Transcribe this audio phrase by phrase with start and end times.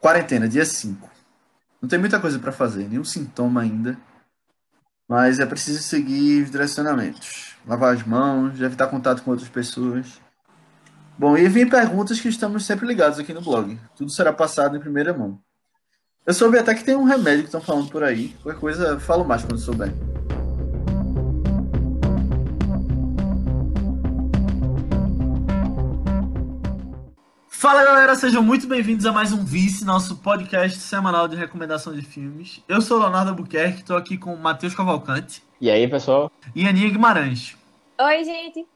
[0.00, 1.10] Quarentena, dia 5.
[1.80, 3.98] Não tem muita coisa para fazer, nenhum sintoma ainda.
[5.08, 7.56] Mas é preciso seguir os direcionamentos.
[7.66, 10.20] Lavar as mãos, evitar contato com outras pessoas.
[11.16, 13.78] Bom, e vem perguntas que estamos sempre ligados aqui no blog.
[13.96, 15.38] Tudo será passado em primeira mão.
[16.26, 18.30] Eu soube até que tem um remédio que estão falando por aí.
[18.42, 19.92] Qualquer coisa, falo mais quando souber.
[27.48, 32.02] Fala galera, sejam muito bem-vindos a mais um Vice, nosso podcast semanal de recomendação de
[32.02, 32.60] filmes.
[32.68, 35.42] Eu sou o Leonardo Albuquerque, estou aqui com o Matheus Cavalcante.
[35.60, 36.30] E aí, pessoal?
[36.54, 37.56] E Aninha Guimarães.
[38.00, 38.73] Oi, gente.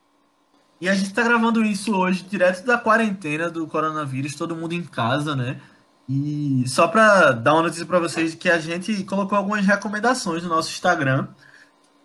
[0.81, 4.83] E a gente está gravando isso hoje, direto da quarentena do coronavírus, todo mundo em
[4.83, 5.61] casa, né?
[6.09, 10.49] E só para dar uma notícia para vocês que a gente colocou algumas recomendações no
[10.49, 11.29] nosso Instagram.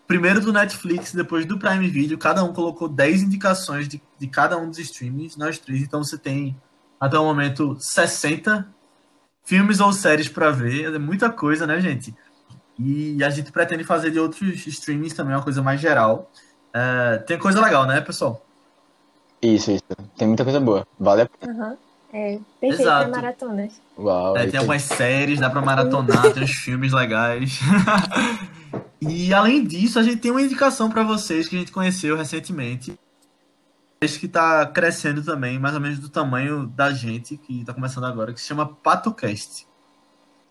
[0.07, 4.57] Primeiro do Netflix, depois do Prime Video, cada um colocou 10 indicações de, de cada
[4.57, 5.81] um dos streams, nós três.
[5.81, 6.59] Então você tem
[6.99, 8.67] até o momento 60
[9.45, 12.13] filmes ou séries para ver, é muita coisa, né, gente?
[12.77, 16.31] E a gente pretende fazer de outros streamings também, uma coisa mais geral.
[16.73, 18.43] É, tem coisa legal, né, pessoal?
[19.43, 19.83] Isso, isso.
[20.17, 20.87] Tem muita coisa boa.
[20.99, 21.53] Vale a pena.
[21.53, 21.77] Uhum.
[22.13, 23.09] É, perfeito Exato.
[23.09, 23.81] pra maratonas.
[23.97, 27.59] Uau, é, tem algumas séries, dá pra maratonar, tem uns filmes legais.
[29.01, 32.97] e além disso, a gente tem uma indicação para vocês que a gente conheceu recentemente
[34.19, 38.33] que está crescendo também, mais ou menos do tamanho da gente, que está começando agora,
[38.33, 39.65] que se chama PatoCast.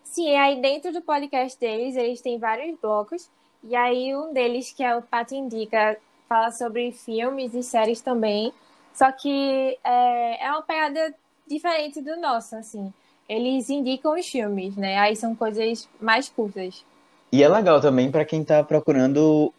[0.05, 3.31] Sim, aí dentro do podcast deles, eles têm vários blocos,
[3.63, 5.99] e aí um deles, que é o Pato Indica,
[6.29, 8.53] fala sobre filmes e séries também,
[8.95, 11.15] só que é, é uma pegada
[11.47, 12.93] diferente do nosso, assim.
[13.29, 14.99] Eles indicam os filmes, né?
[14.99, 16.85] Aí são coisas mais curtas.
[17.31, 19.53] E é legal também para quem tá procurando,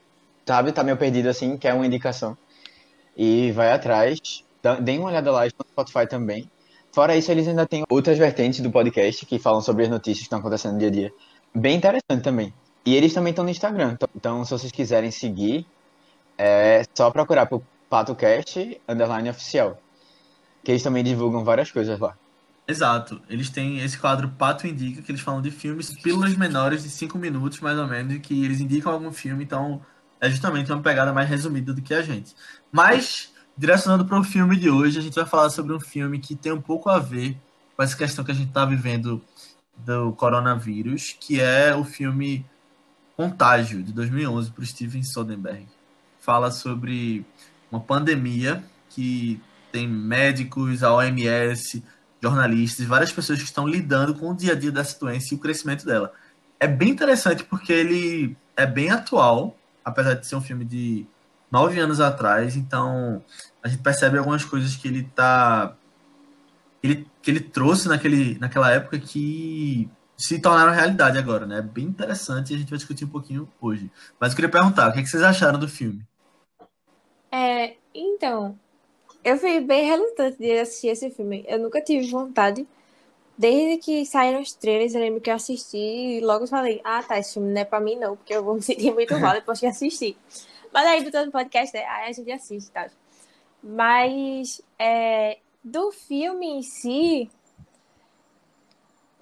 [0.45, 2.38] sabe, tá meio perdido assim, quer uma indicação
[3.17, 4.43] e vai atrás.
[4.81, 6.49] Deem uma olhada lá no Spotify também.
[6.91, 10.23] Fora isso, eles ainda têm outras vertentes do podcast que falam sobre as notícias que
[10.25, 11.13] estão acontecendo no dia a dia.
[11.53, 12.53] Bem interessante também.
[12.85, 13.97] E eles também estão no Instagram.
[14.16, 15.66] Então, se vocês quiserem seguir,
[16.38, 19.79] é só procurar por PatoCast underline oficial.
[20.63, 22.17] Que eles também divulgam várias coisas lá.
[22.67, 23.21] Exato.
[23.29, 27.19] Eles têm esse quadro Pato Indica, que eles falam de filmes, pílulas menores de 5
[27.19, 29.79] minutos, mais ou menos, que eles indicam algum filme, então
[30.19, 32.33] é justamente uma pegada mais resumida do que a gente.
[32.71, 36.35] Mas, direcionando para o filme de hoje, a gente vai falar sobre um filme que
[36.35, 37.37] tem um pouco a ver
[37.77, 39.21] com essa questão que a gente está vivendo
[39.77, 42.43] do coronavírus, que é o filme
[43.15, 45.67] Contágio, de 2011, por Steven Soderbergh.
[46.19, 47.23] Fala sobre
[47.73, 49.41] uma pandemia que
[49.72, 51.84] tem médicos, a OMS,
[52.22, 55.39] jornalistas, várias pessoas que estão lidando com o dia a dia dessa doença e o
[55.39, 56.13] crescimento dela.
[56.59, 61.06] É bem interessante porque ele é bem atual, apesar de ser um filme de
[61.51, 63.23] nove anos atrás, então
[63.61, 65.75] a gente percebe algumas coisas que ele tá.
[66.81, 71.59] Ele, que ele trouxe naquele, naquela época que se tornaram realidade agora, né?
[71.59, 73.90] É bem interessante e a gente vai discutir um pouquinho hoje.
[74.19, 76.05] Mas eu queria perguntar, o que, é que vocês acharam do filme?
[77.35, 78.55] É, então,
[79.23, 81.44] eu fui bem relutante de assistir esse filme.
[81.47, 82.67] Eu nunca tive vontade.
[83.35, 87.17] Desde que saíram os trailers, eu lembro que eu assisti e logo falei, ah, tá,
[87.17, 89.59] esse filme não é pra mim não, porque eu vou me sentir muito mal depois
[89.59, 90.16] que assistir.
[90.72, 92.88] Mas aí, botando podcast, né, aí a gente assiste, tá?
[93.63, 97.31] Mas, é, do filme em si,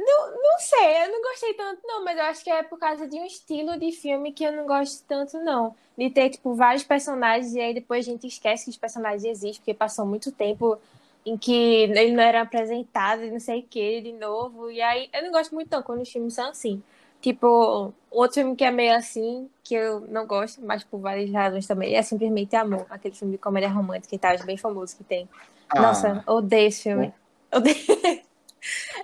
[0.04, 3.08] não, não sei, eu não gostei tanto não, mas eu acho que é por causa
[3.08, 5.76] de um estilo de filme que eu não gosto tanto não.
[5.98, 9.62] De ter, tipo, vários personagens e aí depois a gente esquece que os personagens existem,
[9.62, 10.78] porque passou muito tempo
[11.26, 14.72] em que ele não era apresentado e não sei o que de novo.
[14.72, 16.82] E aí eu não gosto muito não quando os filmes são assim.
[17.22, 21.68] Tipo, outro filme que é meio assim, que eu não gosto, mas por várias razões
[21.68, 25.30] também, é simplesmente Amor, aquele filme de comédia romântica e tal, bem famoso que tem.
[25.70, 25.80] Ah.
[25.80, 27.14] Nossa, odeio esse filme.
[27.54, 27.76] Odeio.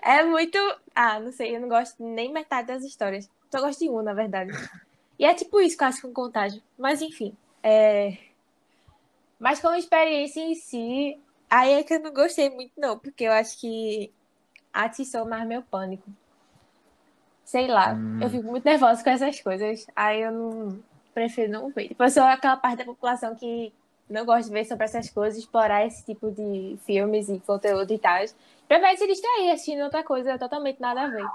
[0.03, 0.57] É muito.
[0.99, 3.29] Ah, não sei, eu não gosto nem metade das histórias.
[3.51, 4.51] Só gosto de uma, na verdade.
[5.19, 6.61] E é tipo isso, quase com contágio.
[6.77, 7.35] Mas enfim.
[7.61, 8.17] É...
[9.39, 13.31] Mas como experiência em si, Aí é que eu não gostei muito, não, porque eu
[13.31, 14.11] acho que
[14.73, 16.09] atiçou mais meu pânico.
[17.45, 18.19] Sei lá, hum.
[18.21, 19.87] eu fico muito nervosa com essas coisas.
[19.95, 20.79] Aí eu não
[21.13, 21.87] prefiro não ver.
[21.87, 23.71] Tipo, eu sou aquela parte da população que
[24.09, 27.99] não gosta de ver sobre essas coisas, explorar esse tipo de filmes e conteúdo e
[27.99, 28.23] tal.
[28.67, 31.25] Prefere se distrair assistindo outra coisa totalmente nada a ver.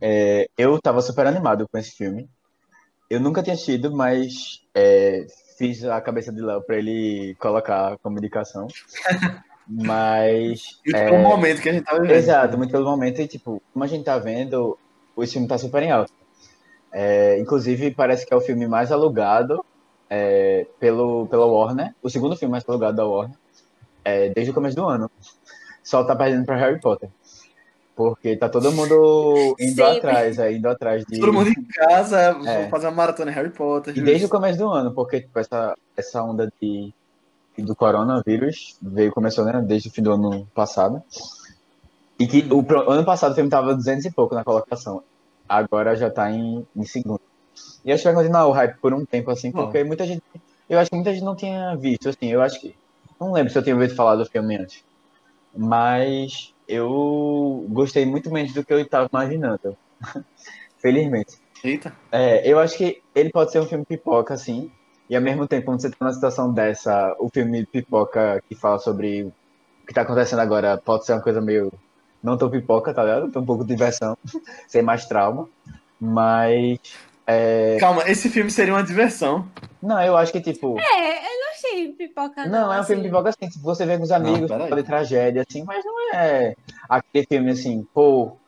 [0.00, 2.28] É, eu tava super animado com esse filme.
[3.08, 5.26] Eu nunca tinha assistido, mas é,
[5.56, 8.66] fiz a cabeça de Léo pra ele colocar como indicação.
[9.66, 10.78] Mas.
[10.84, 12.10] E é, pelo momento que a gente tá vivendo.
[12.10, 14.78] Exato, muito pelo momento, e tipo, como a gente tá vendo,
[15.16, 16.12] o filme tá super em alta.
[16.92, 19.64] É, inclusive, parece que é o filme mais alugado
[20.14, 23.36] é, pelo, pela Warner, o segundo filme mais alugado da Warner,
[24.04, 25.10] é, desde o começo do ano.
[25.82, 27.08] Só tá perdendo pra Harry Potter.
[27.96, 29.98] Porque tá todo mundo indo Sempre.
[29.98, 31.18] atrás, é, indo atrás de.
[31.18, 32.68] Todo mundo em casa, É.
[32.68, 33.96] fazer uma maratona em Harry Potter.
[33.96, 36.92] E desde o começo do ano, porque tipo, essa, essa onda de,
[37.58, 41.02] do coronavírus veio, começou né, desde o fim do ano passado.
[42.18, 45.02] E que o ano passado o filme tava 200 e pouco na colocação.
[45.48, 47.20] Agora já tá em, em segundo.
[47.84, 49.64] E acho que vai continuar o hype por um tempo, assim, Bom.
[49.64, 50.22] porque muita gente.
[50.68, 52.74] Eu acho que muita gente não tinha visto, assim, eu acho que.
[53.20, 54.84] Não lembro se eu tinha ouvido falar do filme antes.
[55.56, 59.76] Mas eu gostei muito menos do que eu estava imaginando.
[60.78, 61.38] Felizmente.
[61.62, 61.94] Eita.
[62.10, 64.70] É, eu acho que ele pode ser um filme pipoca, assim,
[65.08, 68.78] e ao mesmo tempo, quando você tá numa situação dessa, o filme pipoca que fala
[68.78, 71.72] sobre o que tá acontecendo agora pode ser uma coisa meio.
[72.22, 73.30] Não tão pipoca, tá ligado?
[73.30, 74.16] Tem um pouco de diversão,
[74.66, 75.48] sem mais trauma.
[76.00, 76.78] Mas.
[77.26, 79.48] É, Calma, esse filme seria uma diversão.
[79.82, 80.78] Não, eu acho que, tipo.
[80.78, 82.46] É, eu não achei pipoca.
[82.46, 83.10] Não, é um filme assim.
[83.10, 86.52] pipoca assim, tipo, você vê com os amigos, fala de tragédia, assim, mas não é
[86.88, 88.38] aquele filme assim, pô,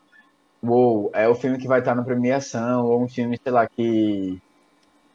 [0.63, 4.37] uou, é o filme que vai estar na premiação, ou um filme, sei lá, que.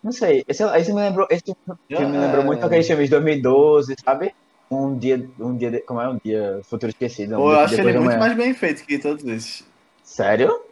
[0.03, 1.43] Não sei, esse, esse me lembrou, esse
[1.88, 4.32] filme me lembrou muito aqueles filmes de 2012, sabe?
[4.70, 6.08] Um dia, um dia, de- como é?
[6.08, 7.35] Um dia futuro esquecido.
[7.35, 9.65] um Pô, dia eu acho ele muito mais bem feito que todos esses.
[10.03, 10.72] Sério?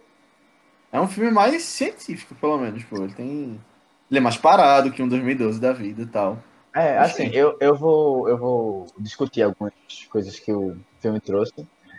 [0.92, 2.96] É um filme mais científico, pelo menos, pô.
[3.04, 3.60] Ele tem.
[4.10, 6.38] Ele é mais parado que um 2012 da vida e tal.
[6.75, 7.26] É, Achei.
[7.26, 9.72] assim, eu, eu, vou, eu vou discutir algumas
[10.10, 11.52] coisas que o filme trouxe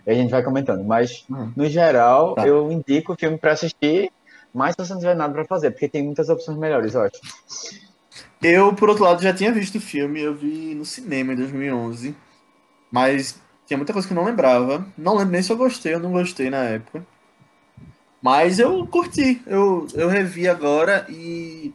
[0.06, 0.84] e a gente vai comentando.
[0.84, 1.52] Mas, Uhum.
[1.56, 2.46] no geral, Tá.
[2.46, 4.12] eu indico o filme pra assistir,
[4.54, 7.20] mas se você não tiver nada pra fazer, porque tem muitas opções melhores, eu acho.
[8.42, 12.16] Eu, por outro lado, já tinha visto o filme, eu vi no cinema em 2011,
[12.92, 14.86] mas tinha muita coisa que eu não lembrava.
[14.98, 17.06] Não lembro nem se eu gostei ou não gostei na época.
[18.22, 21.74] Mas eu curti, eu, eu revi agora e.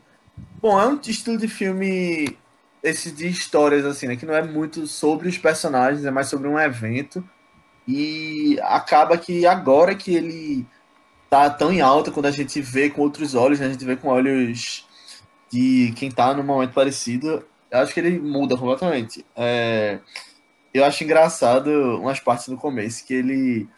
[0.60, 2.37] Bom, é um estilo de filme,
[2.82, 4.16] esse de histórias, assim, né?
[4.16, 7.22] Que não é muito sobre os personagens, é mais sobre um evento.
[7.87, 10.66] E acaba que agora que ele
[11.28, 13.66] tá tão em alta, quando a gente vê com outros olhos, né?
[13.66, 14.87] A gente vê com olhos
[15.50, 19.25] de quem tá num momento parecido, eu acho que ele muda completamente.
[19.34, 19.98] É,
[20.72, 21.70] eu acho engraçado
[22.00, 23.69] umas partes no começo que ele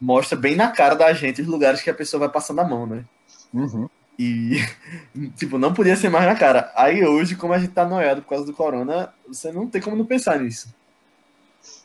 [0.00, 2.86] mostra bem na cara da gente os lugares que a pessoa vai passando a mão,
[2.86, 3.04] né?
[3.52, 3.88] Uhum.
[4.18, 4.56] E,
[5.36, 6.72] tipo, não podia ser mais na cara.
[6.74, 9.96] Aí hoje, como a gente tá noiado por causa do corona, você não tem como
[9.96, 10.74] não pensar nisso.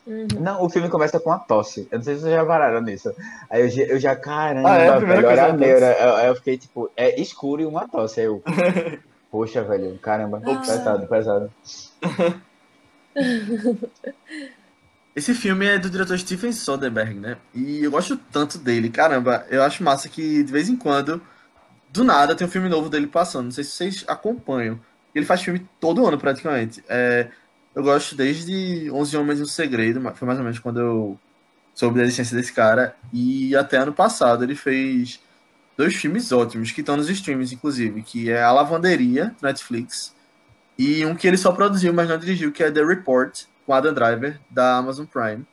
[0.05, 0.27] Uhum.
[0.39, 1.87] Não, o filme começa com a tosse.
[1.91, 3.13] Eu não sei se vocês já pararam nisso.
[3.49, 4.89] Aí eu, já- eu já, caramba, Ah, é?
[4.89, 5.91] A primeira velho, coisa era é a neura.
[6.23, 8.19] Eu, eu fiquei tipo, é escuro e uma tosse.
[8.19, 8.41] Aí eu,
[9.31, 10.67] poxa, velho, caramba, Ops.
[10.69, 11.51] pesado, pesado.
[15.15, 17.37] Esse filme é do diretor Steven Soderbergh, né?
[17.53, 18.89] E eu gosto tanto dele.
[18.89, 21.21] Caramba, eu acho massa que de vez em quando,
[21.89, 23.45] do nada, tem um filme novo dele passando.
[23.45, 24.79] Não sei se vocês acompanham.
[25.13, 26.81] Ele faz filme todo ano, praticamente.
[26.87, 27.29] É,
[27.75, 31.19] eu gosto desde 11 Homens e um Segredo, foi mais ou menos quando eu
[31.75, 32.95] soube da existência desse cara.
[33.11, 35.19] E até ano passado ele fez
[35.77, 40.15] dois filmes ótimos, que estão nos streams, inclusive, que é A Lavanderia, Netflix,
[40.77, 43.93] e um que ele só produziu, mas não dirigiu, que é The Report, com Adam
[43.93, 45.45] Driver, da Amazon Prime.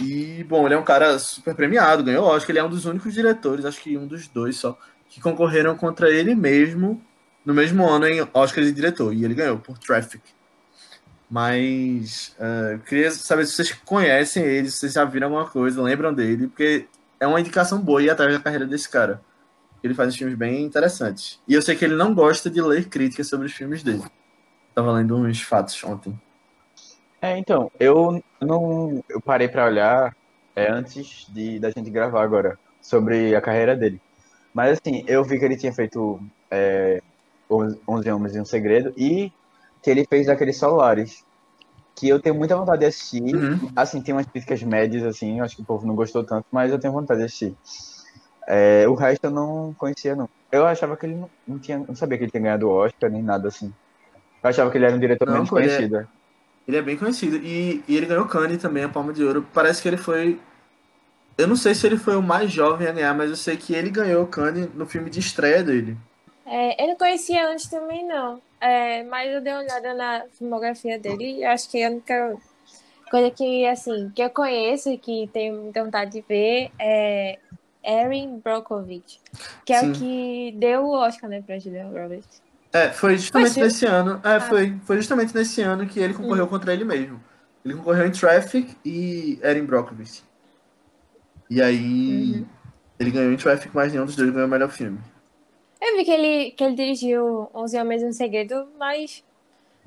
[0.00, 3.14] E, bom, ele é um cara super premiado, ganhou Oscar, ele é um dos únicos
[3.14, 4.76] diretores, acho que um dos dois só,
[5.08, 7.00] que concorreram contra ele mesmo
[7.44, 10.22] no mesmo ano em Oscar de diretor, e ele ganhou por Traffic.
[11.30, 12.34] Mas
[12.72, 16.48] eu queria saber se vocês conhecem ele, se vocês já viram alguma coisa, lembram dele,
[16.48, 16.86] porque
[17.20, 19.20] é uma indicação boa ir atrás da carreira desse cara.
[19.82, 21.40] Ele faz uns filmes bem interessantes.
[21.46, 24.02] E eu sei que ele não gosta de ler críticas sobre os filmes dele.
[24.74, 26.18] Tava lendo uns fatos ontem.
[27.24, 29.02] É, então, eu não.
[29.08, 30.12] Eu parei pra olhar
[30.54, 33.98] é, antes de, da gente gravar agora sobre a carreira dele.
[34.54, 37.00] Mas assim, eu vi que ele tinha feito é,
[37.50, 39.30] 11 Homens e um Segredo e
[39.82, 41.24] que ele fez aqueles Solares.
[41.96, 43.22] Que eu tenho muita vontade de assistir.
[43.22, 43.70] Uhum.
[43.74, 46.78] Assim, tem umas críticas médias, assim, acho que o povo não gostou tanto, mas eu
[46.78, 47.56] tenho vontade de assistir.
[48.46, 50.28] É, o resto eu não conhecia, não.
[50.52, 51.78] Eu achava que ele não, não tinha.
[51.78, 53.72] Não sabia que ele tinha ganhado o Oscar nem nada assim.
[54.42, 56.06] Eu achava que ele era um diretor Não, menos é- conhecido.
[56.66, 57.36] Ele é bem conhecido.
[57.36, 59.46] E, e ele ganhou Cannes também, a Palma de Ouro.
[59.52, 60.40] Parece que ele foi.
[61.36, 63.74] Eu não sei se ele foi o mais jovem a ganhar, mas eu sei que
[63.74, 65.96] ele ganhou Cannes no filme de estreia dele.
[66.46, 68.40] É, eu não conhecia antes também, não.
[68.60, 72.36] É, mas eu dei uma olhada na filmografia dele e acho que a única
[73.10, 77.38] coisa que, assim, que eu conheço e que tenho muita vontade de ver é
[77.84, 79.20] Erin Brockovich,
[79.64, 79.90] que é Sim.
[79.90, 82.42] o que deu o Oscar, né, pra Julia Roberts.
[82.74, 84.20] É, foi justamente Foi, nesse ano.
[84.24, 84.40] É, Ah.
[84.40, 84.76] foi.
[84.84, 87.22] Foi justamente nesse ano que ele concorreu contra ele mesmo.
[87.64, 90.24] Ele concorreu em Traffic e Erin Brockovich.
[91.48, 92.46] E aí Uhum.
[92.98, 94.98] ele ganhou em Traffic, mas nenhum dos dois ganhou o melhor filme.
[95.80, 99.22] Eu vi que ele, que ele dirigiu 11 Homens e um Segredo, mas.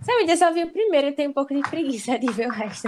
[0.01, 2.51] Sabe, eu só vi o primeiro e tenho um pouco de preguiça de ver o
[2.51, 2.87] resto.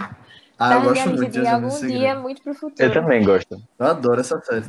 [0.57, 2.87] Ah, tá eu gosto muito de algum dia, muito pro futuro.
[2.87, 3.61] Eu também gosto.
[3.77, 4.65] Eu adoro essa série.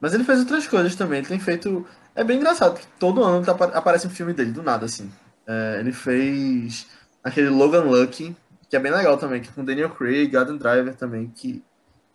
[0.00, 1.18] Mas ele fez outras coisas também.
[1.18, 1.86] Ele tem feito.
[2.14, 5.10] É bem engraçado, porque todo ano tá, aparece um filme dele, do nada, assim.
[5.46, 6.86] É, ele fez
[7.22, 8.36] aquele Logan Lucky,
[8.68, 11.62] que é bem legal também, que é com Daniel Craig, Adam Driver também, que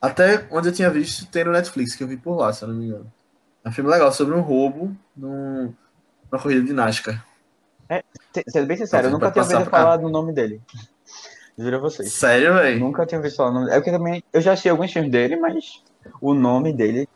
[0.02, 2.68] até onde eu tinha visto tem no Netflix, que eu vi por lá, se eu
[2.70, 3.12] não me engano.
[3.63, 5.74] É um filme legal sobre um roubo num,
[6.32, 7.25] numa corrida de NASCAR.
[8.34, 10.62] Se- Sendo bem sincero, eu Então, nunca pra tinha ouvido pra- falar do nome dele.
[11.58, 12.12] Juro a vocês.
[12.13, 12.80] Sério, velho?
[12.80, 13.78] Nunca tinha ouvido falar do nome dele.
[13.78, 14.24] É porque também.
[14.34, 15.82] Eu já assisti alguns filmes dele, mas
[16.20, 17.08] o nome dele.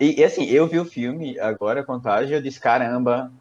[0.00, 3.32] E, e, assim, eu vi o filme agora, Contágio, eu disse, caramba,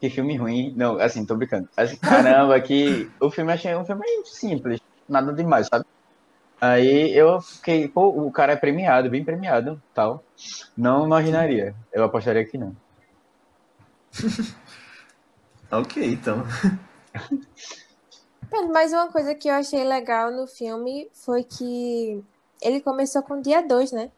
[0.00, 0.72] que filme ruim.
[0.76, 1.68] Não, assim, tô brincando.
[1.76, 3.10] Assim, caramba, que.
[3.20, 5.84] O filme achei um filme simples, nada demais, sabe?
[6.60, 10.24] Aí eu fiquei, pô, o cara é premiado, bem premiado, tal.
[10.76, 11.74] Não imaginaria.
[11.92, 12.74] Eu apostaria que não.
[15.70, 16.44] Ok, então.
[18.72, 22.22] Mas uma coisa que eu achei legal no filme foi que
[22.62, 24.12] ele começou com dia 2, né?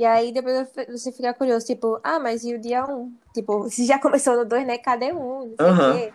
[0.00, 2.90] E aí depois você fica curioso, tipo, ah, mas e o dia 1?
[2.90, 3.12] Um?
[3.34, 4.78] Tipo, se já começou no 2, né?
[4.78, 5.48] Cadê um?
[5.48, 6.12] Não sei o quê.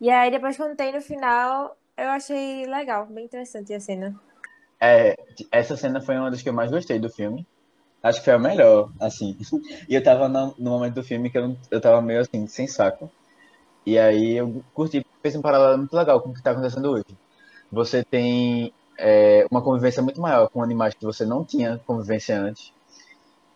[0.00, 4.14] E aí depois quando tem no final, eu achei legal, bem interessante a cena.
[4.80, 5.16] É,
[5.50, 7.44] essa cena foi uma das que eu mais gostei do filme.
[8.00, 9.36] Acho que foi a melhor, assim.
[9.88, 12.68] E eu tava no, no momento do filme que eu, eu tava meio assim, sem
[12.68, 13.10] saco.
[13.84, 17.18] E aí eu curti, fez um paralelo muito legal com o que tá acontecendo hoje.
[17.72, 22.77] Você tem é, uma convivência muito maior com animais que você não tinha convivência antes.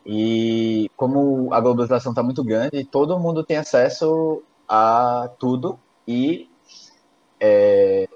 [0.05, 6.49] E como a globalização tá muito grande, todo mundo tem acesso a tudo e
[7.39, 8.09] é,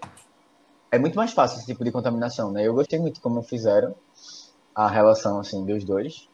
[0.91, 2.67] é muito mais fácil esse tipo de contaminação, né?
[2.67, 3.95] Eu gostei muito como fizeram
[4.75, 6.29] a relação, assim, dos dois.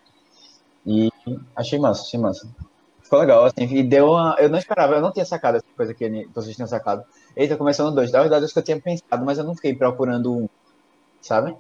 [0.87, 1.11] E
[1.55, 2.49] achei massa, achei massa.
[3.03, 4.37] Ficou legal, assim, e deu uma...
[4.39, 7.05] Eu não esperava, eu não tinha sacado essa coisa que vocês tinham sacado.
[7.37, 8.11] Eita, começou no dois.
[8.11, 10.49] Na verdade, acho que eu tinha pensado, mas eu não fiquei procurando um,
[11.21, 11.55] sabe?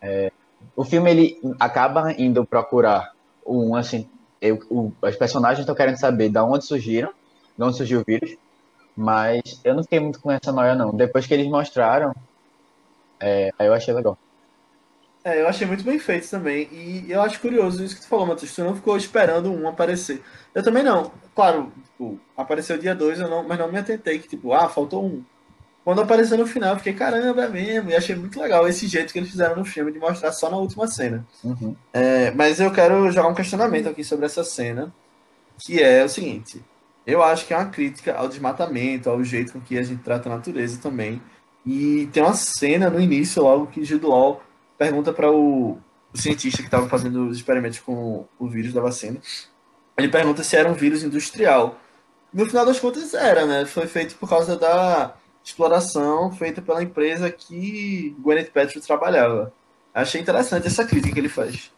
[0.00, 0.32] É,
[0.76, 3.12] o filme, ele acaba indo procurar
[3.46, 4.08] um, assim...
[4.40, 7.10] Eu, o, os personagens estão querendo saber de onde surgiram,
[7.56, 8.36] de onde surgiu o vírus,
[8.96, 10.94] mas eu não fiquei muito com essa noia, não.
[10.94, 12.14] Depois que eles mostraram,
[13.20, 14.16] é, aí eu achei legal.
[15.24, 16.68] É, eu achei muito bem feito também.
[16.72, 18.54] E eu acho curioso isso que tu falou, Matheus.
[18.54, 20.22] Tu não ficou esperando um aparecer.
[20.54, 21.10] Eu também não.
[21.34, 25.04] Claro, tipo, apareceu dia 2, eu não, mas não me atentei que, tipo, ah, faltou
[25.04, 25.24] um.
[25.88, 27.88] Quando apareceu no final, eu fiquei, caramba, é mesmo.
[27.88, 30.58] E achei muito legal esse jeito que eles fizeram no filme de mostrar só na
[30.58, 31.26] última cena.
[31.42, 31.74] Uhum.
[31.94, 34.92] É, mas eu quero jogar um questionamento aqui sobre essa cena,
[35.58, 36.62] que é o seguinte.
[37.06, 40.28] Eu acho que é uma crítica ao desmatamento, ao jeito com que a gente trata
[40.28, 41.22] a natureza também.
[41.64, 44.42] E tem uma cena no início, logo que Jude Law
[44.76, 45.78] pergunta para o,
[46.12, 49.18] o cientista que estava fazendo os experimentos com o vírus da vacina.
[49.96, 51.80] Ele pergunta se era um vírus industrial.
[52.30, 53.64] No final das contas era, né?
[53.64, 55.14] Foi feito por causa da
[55.48, 59.52] exploração feita pela empresa que Gwyneth Paltrow trabalhava.
[59.94, 61.72] Achei interessante essa crítica que ele faz.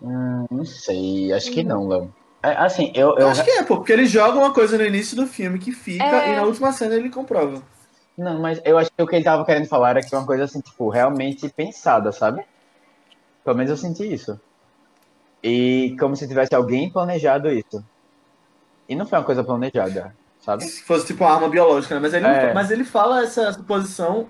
[0.00, 2.14] Hum, não sei, acho que não, Léo.
[2.42, 4.84] É, assim, eu, Eu eu, acho que é, pô, porque ele joga uma coisa no
[4.84, 6.32] início do filme que fica É.
[6.32, 7.62] e na última cena ele comprova.
[8.16, 10.26] Não, mas eu acho que o que ele tava querendo falar era que é uma
[10.26, 12.44] coisa assim, tipo, realmente pensada, sabe?
[13.42, 14.40] Pelo menos eu senti isso.
[15.42, 17.84] E como se tivesse alguém planejado isso.
[18.88, 20.64] E não foi uma coisa planejada, sabe?
[20.64, 22.00] Se fosse tipo uma arma biológica, né?
[22.00, 22.52] Mas ele, É.
[22.54, 24.28] mas ele fala essa suposição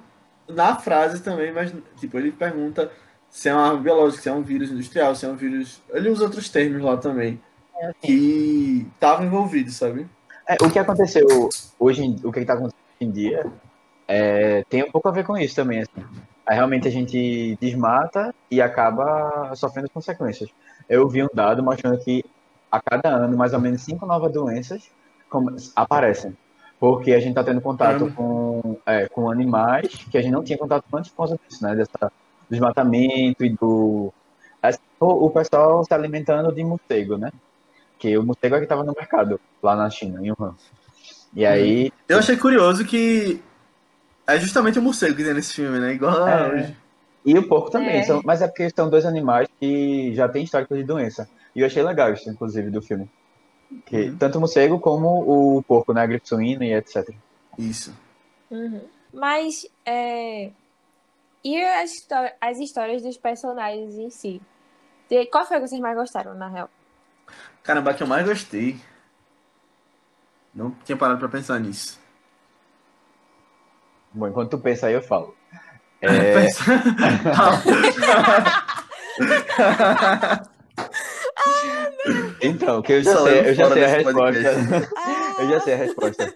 [0.48, 2.90] na frase também, mas tipo, ele pergunta
[3.30, 5.80] se é uma arma biológica, se é um vírus industrial, se é um vírus.
[5.92, 7.40] Ele usa outros termos lá também.
[8.00, 10.06] Que estavam envolvidos, sabe?
[10.48, 11.26] É, o que aconteceu
[11.78, 13.46] hoje, em- o que está acontecendo hoje em dia,
[14.06, 15.80] é, tem um pouco a ver com isso também.
[15.80, 16.06] Assim.
[16.46, 20.50] Aí, realmente a gente desmata e acaba sofrendo as consequências.
[20.88, 22.22] Eu vi um dado mostrando que
[22.70, 24.88] a cada ano, mais ou menos cinco novas doenças
[25.74, 26.36] aparecem.
[26.78, 30.58] Porque a gente está tendo contato com, é, com animais que a gente não tinha
[30.58, 31.74] contato antes por causa disso, né?
[31.74, 32.12] Dessa, do
[32.50, 34.12] desmatamento e do.
[34.62, 37.30] assim, o, o pessoal se alimentando de morcego, né?
[37.98, 40.54] Que o morcego é que estava no mercado, lá na China, em Wuhan.
[41.34, 41.92] E aí.
[42.08, 43.40] Eu achei curioso que
[44.26, 45.94] é justamente o morcego que tem nesse filme, né?
[45.94, 46.48] Igual a É.
[46.52, 46.76] hoje.
[47.24, 48.02] E o porco também, É.
[48.02, 51.26] são- mas é porque são dois animais que já têm histórico de doença.
[51.56, 53.08] E eu achei legal isso, inclusive, do filme.
[53.86, 54.18] Que, Uhum.
[54.18, 56.02] Tanto o morcego como o porco, né?
[56.02, 57.08] A gripe suína e etc.
[57.58, 57.94] Isso.
[58.50, 58.82] Uhum.
[59.12, 60.50] Mas, é...
[61.44, 64.40] E as, histó- as histórias dos personagens em si?
[65.08, 66.70] De- Qual foi a que vocês mais gostaram, na real?
[67.62, 68.76] Caramba, a que eu mais gostei.
[70.54, 72.00] Não tinha parado pra pensar nisso.
[74.12, 75.34] Bom, enquanto tu pensa aí, eu falo.
[76.06, 76.64] É, Pensa-
[82.46, 84.54] então, que eu já sei, eu eu já sei a resposta.
[85.38, 86.34] Eu já sei a resposta.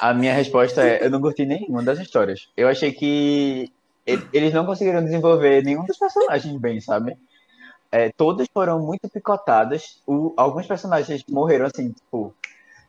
[0.00, 2.48] A minha resposta é: eu não curti nenhuma das histórias.
[2.56, 3.70] Eu achei que
[4.32, 7.16] eles não conseguiram desenvolver nenhum dos personagens bem, sabe?
[7.92, 10.00] É, todas foram muito picotadas.
[10.06, 12.34] O- alguns personagens morreram assim, tipo,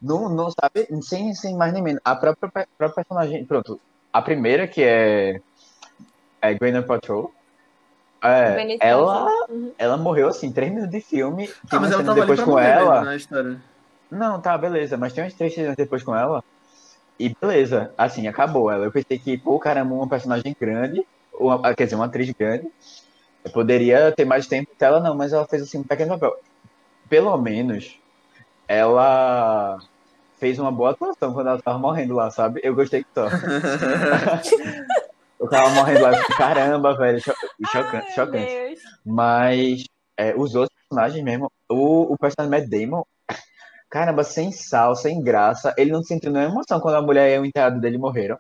[0.02, 2.02] não, não sabe, sem, sem mais nem menos.
[2.06, 3.80] A própria, própria personagem, pronto.
[4.14, 5.40] A primeira, que é,
[6.42, 7.32] é Gwyneth Patrol,
[8.22, 9.46] é, ela, Paltrow.
[9.50, 9.72] Uhum.
[9.78, 11.48] ela morreu assim, três minutos de filme.
[11.48, 12.92] Tem Ah, mas ela tava ali depois pra com ela.
[12.92, 13.62] mesmo na história.
[14.12, 14.98] Não, tá, beleza.
[14.98, 16.44] Mas tem umas três cenas depois com ela.
[17.20, 18.86] E beleza, assim, acabou ela.
[18.86, 21.06] Eu pensei que, pô, caramba, uma personagem grande,
[21.38, 22.68] uma, quer dizer, uma atriz grande,
[23.44, 26.38] eu poderia ter mais tempo dela, não, mas ela fez assim um pequeno papel.
[27.10, 28.00] Pelo menos,
[28.68, 29.80] ela
[30.40, 32.62] fez uma boa atuação quando ela tava morrendo lá, sabe?
[32.64, 33.28] Eu gostei só.
[35.40, 37.34] eu tava morrendo lá, fiquei, caramba, velho, cho
[37.72, 38.54] chocante, Ai, chocante.
[39.06, 39.84] Mas
[40.18, 43.04] é, os outros personagens mesmo, o, o personagem Matt Damon,
[43.90, 47.46] caramba, sem sal, sem graça, ele não sentiu nenhuma emoção quando a mulher e o
[47.46, 48.38] enteado dele morreram.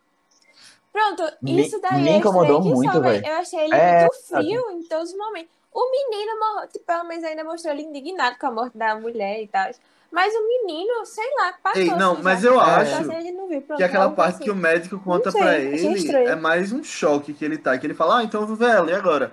[0.92, 3.26] Pronto, Me- isso daí me incomodou muito, velho.
[3.26, 5.59] Eu achei ele É, muito frio em todos os momentos.
[5.82, 9.42] O menino, morreu, tipo, pelo menos ainda mostrou ele indignado com a morte da mulher
[9.42, 9.70] e tal.
[10.12, 11.82] Mas o menino, sei lá, passou.
[11.82, 12.50] Ei, não, assim, mas já.
[12.50, 14.44] eu acho assim, não viu, Que aquela parte assim.
[14.44, 17.78] que o médico conta sei, pra ele é mais um choque que ele tá.
[17.78, 19.32] Que ele fala, ah, então eu vou ver ela, e agora?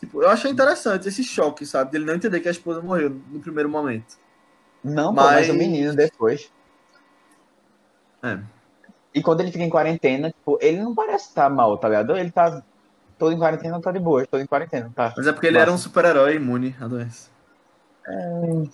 [0.00, 1.92] Tipo, eu achei interessante esse choque, sabe?
[1.92, 4.16] Dele não entender que a esposa morreu no primeiro momento.
[4.82, 6.50] Não, pô, mas Mas- o menino depois.
[8.22, 8.38] É.
[9.14, 12.16] E quando ele fica em quarentena, tipo, ele não parece estar mal, tá ligado?
[12.16, 12.62] Ele tá
[13.18, 15.12] todo em quarentena, tá de boa, todo em quarentena, tá?
[15.16, 17.30] Mas é porque ele era um super-herói imune à doença.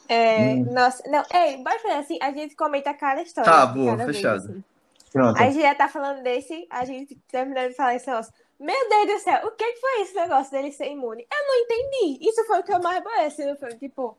[0.09, 0.73] É, Hum.
[0.73, 3.51] nossa, não, ei, bora fazer assim, a gente comenta cada história.
[3.51, 4.37] Tá, boa, cada vez, fechado.
[4.37, 4.65] assim.
[5.13, 5.41] Pronto.
[5.41, 8.33] A gente já tá falando desse, a gente terminando de falar esse negócio.
[8.61, 11.27] Meu Deus do céu, o que que foi esse negócio dele ser imune?
[11.33, 12.29] Eu não entendi.
[12.29, 13.75] Isso foi o que eu mais parece no filme.
[13.77, 14.17] Tipo,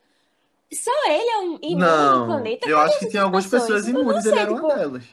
[0.72, 2.68] só ele é um imune Não, planeta?
[2.68, 5.04] eu acho que tem algumas pessoas imunes, sei, ele era tipo, uma delas.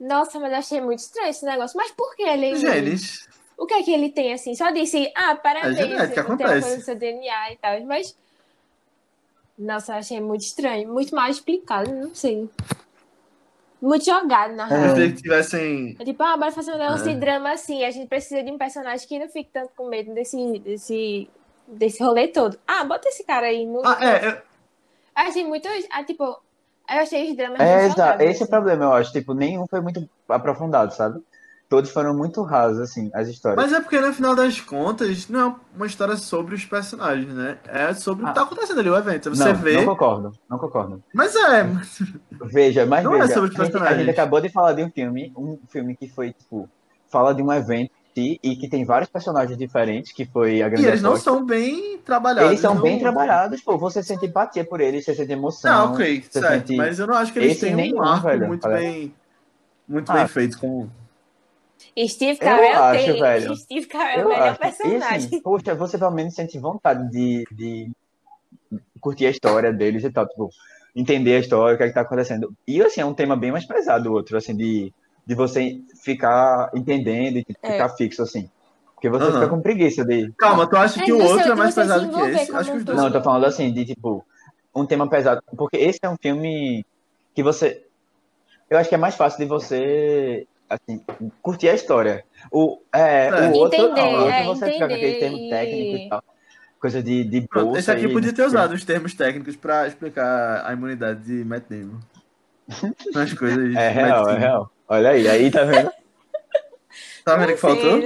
[0.00, 1.76] Nossa, mas eu achei muito estranho esse negócio.
[1.76, 2.60] Mas por que ele é imune?
[2.60, 3.28] Genes.
[3.56, 4.54] O que é que ele tem, assim?
[4.54, 6.60] Só disse, ah, parabéns, É genética, tem uma acontece.
[6.62, 7.80] coisa no seu DNA e tal.
[7.84, 8.16] Mas,
[9.58, 10.92] nossa, eu achei muito estranho.
[10.92, 12.48] Muito mal explicado, não sei.
[13.80, 14.94] Muito jogado, na É.
[14.94, 15.12] Real.
[15.14, 15.96] tivessem.
[16.00, 17.12] É Tipo, ah, bora fazer um negócio É.
[17.14, 17.84] de drama assim.
[17.84, 21.28] A gente precisa de um personagem que não fique tanto com medo desse, desse,
[21.68, 22.58] desse rolê todo.
[22.66, 23.66] Ah, bota esse cara aí.
[23.66, 23.82] No...
[23.86, 24.38] Ah, é, eu-
[25.14, 25.68] achei muito.
[25.90, 26.38] Ah, tipo, eu
[26.88, 28.22] achei os dramas É, muito exato.
[28.22, 28.46] Esse é o assim.
[28.46, 29.12] problema, eu acho.
[29.12, 31.22] Tipo, nenhum foi muito aprofundado, sabe?
[31.74, 33.62] Todos foram muito rasos, assim, as histórias.
[33.62, 37.58] Mas é porque no final das contas, não é uma história sobre os personagens, né?
[37.66, 38.34] É sobre o que Ah.
[38.34, 39.30] tá acontecendo ali, o evento.
[39.30, 39.76] Você não, vê.
[39.78, 41.02] não concordo, não concordo.
[41.12, 41.64] Mas é,
[42.44, 43.98] Veja, mas Não é veja, sobre os a, gente, a personagens.
[44.06, 46.68] gente acabou de falar de um filme, um filme que foi, tipo,
[47.10, 50.86] fala de um evento e que tem vários personagens diferentes, que foi a e grande
[50.86, 52.50] eles não são bem trabalhados.
[52.50, 53.76] Eles são não- bem trabalhados, pô.
[53.78, 55.86] Você sente empatia por eles, você sente emoção.
[55.88, 56.48] Não, ok, certo.
[56.68, 59.12] sente- Mas eu não acho que eles Esse têm nenhum, um arco velho, muito bem.
[59.88, 60.14] Muito Ah.
[60.14, 60.58] bem feito.
[60.60, 60.86] Com...
[62.08, 63.20] Steve Eu Carell acho, tem.
[63.20, 63.56] velho.
[63.56, 64.56] Steve Carell é o melhor acho.
[64.56, 65.16] E personagem.
[65.26, 67.90] assim, poxa, você pelo menos sente vontade de, de
[69.00, 70.50] curtir a história deles e tal, tipo,
[70.96, 72.52] entender a história, o que é que tá acontecendo.
[72.66, 74.92] E assim, é um tema bem mais pesado o outro, assim, de,
[75.26, 77.72] de você ficar entendendo e tipo, É.
[77.72, 78.48] ficar fixo, assim.
[78.94, 79.34] Porque você Aham.
[79.34, 80.32] fica com preguiça de.
[80.38, 82.52] Calma, tu acha É, que o outro é mais pesado que esse?
[82.54, 82.96] Acho que os dois.
[82.98, 84.24] Não, eu tô falando assim, de tipo,
[84.74, 85.42] um tema pesado.
[85.56, 86.86] Porque esse é um filme
[87.34, 87.84] que você.
[88.70, 91.00] Eu acho que é mais fácil de você, assim,
[91.42, 92.24] curtir a história.
[92.50, 93.48] O, é, É.
[93.48, 95.96] o outro, não, Entender, o outro é, você fica com aquele entender termo e- técnico
[95.96, 96.24] e tal.
[96.80, 99.86] Coisa de, de bolsa esse aqui e podia não ter usado os termos técnicos pra
[99.86, 101.98] explicar a imunidade de Matt Damon.
[103.14, 103.74] Nas coisas.
[103.74, 104.70] É real, é real.
[104.88, 105.90] Olha aí, aí tá vendo?
[107.24, 107.98] Tá vendo Não que faltou?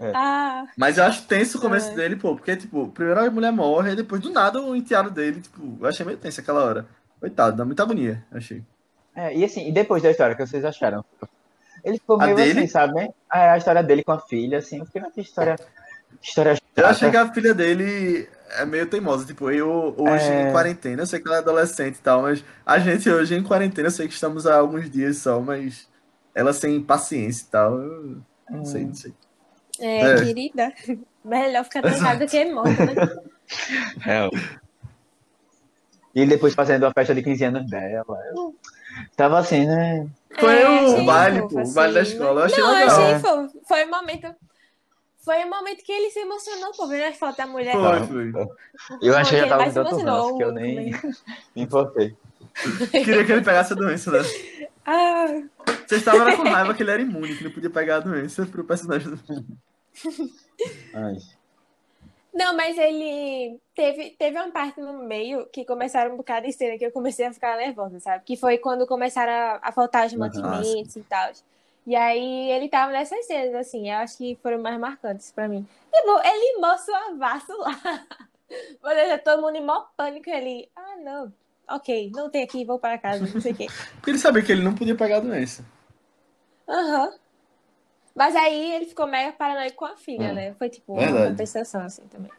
[0.00, 0.12] É.
[0.14, 1.94] Ah, Mas eu acho tenso o começo É.
[1.94, 5.40] dele, pô, porque, tipo, primeiro a mulher morre, e depois do nada o enteado dele,
[5.40, 6.86] tipo, eu achei meio tenso aquela hora.
[7.18, 8.62] Coitado, dá muita agonia, achei.
[9.18, 11.04] É, e assim, e depois da história, o que vocês acharam?
[11.84, 12.58] Ele ficou A meio dele?
[12.60, 13.00] assim, sabe?
[13.32, 15.56] É, a história dele com a filha, assim, eu fiquei naquela história.
[16.22, 20.48] História Eu achei que a filha dele é meio teimosa, tipo, eu hoje É.
[20.48, 23.42] em quarentena, eu sei que ela é adolescente e tal, mas a gente hoje em
[23.42, 25.88] quarentena, eu sei que estamos há alguns dias só, mas
[26.34, 29.12] ela sem paciência e tal, eu não sei, não sei.
[29.80, 30.14] é, É.
[30.24, 30.72] querida.
[31.24, 32.94] Melhor ficar trancado do que morto, né?
[33.98, 34.30] Real.
[36.14, 38.18] E ele depois fazendo a festa de 15 anos dela.
[38.34, 38.54] Eu
[39.16, 40.06] tava assim, né?
[40.38, 42.12] Foi É, o baile, fofo, pô, o baile da assim.
[42.12, 43.00] escola, eu achei Não, eu legal.
[43.02, 43.60] achei fofo.
[43.66, 44.34] Foi o momento.
[45.24, 47.72] Foi o momento que ele se emocionou, pô, vendo as fotos da mulher.
[47.74, 48.32] Foi, foi.
[49.02, 50.90] Eu achei que já tava com tanto ranço que eu nem
[51.56, 52.16] me importei.
[52.90, 54.20] Queria que ele pegasse a doença, né?
[54.86, 55.26] Ah,
[55.86, 58.64] Vocês estavam com raiva que ele era imune, que não podia pegar a doença pro
[58.64, 59.10] personagem.
[59.10, 59.20] do-
[60.94, 61.16] Ai.
[62.38, 66.78] Não, mas ele teve, teve uma parte no meio que começaram um bocado de cena
[66.78, 68.22] que eu comecei a ficar nervosa, sabe?
[68.24, 70.20] Que foi quando começaram a, a faltar os Aham.
[70.20, 71.32] mantimentos e tal.
[71.84, 75.66] E aí ele tava nessas cenas, assim, eu acho que foram mais marcantes pra mim.
[75.92, 77.72] Tipo, ele mostra o avasso lá.
[78.80, 80.70] Por exemplo, todo mundo em mó pânico ali.
[80.76, 81.32] Ah, não.
[81.68, 83.66] Ok, não tem aqui, vou para casa, não sei o quê.
[83.98, 85.64] Porque ele sabia que ele não podia pegar a doença.
[86.68, 87.10] Aham.
[88.18, 90.54] Mas aí ele ficou mega paranoico com a filha, Hum, né?
[90.54, 91.30] Foi tipo uma verdade.
[91.30, 92.32] compensação, assim, também.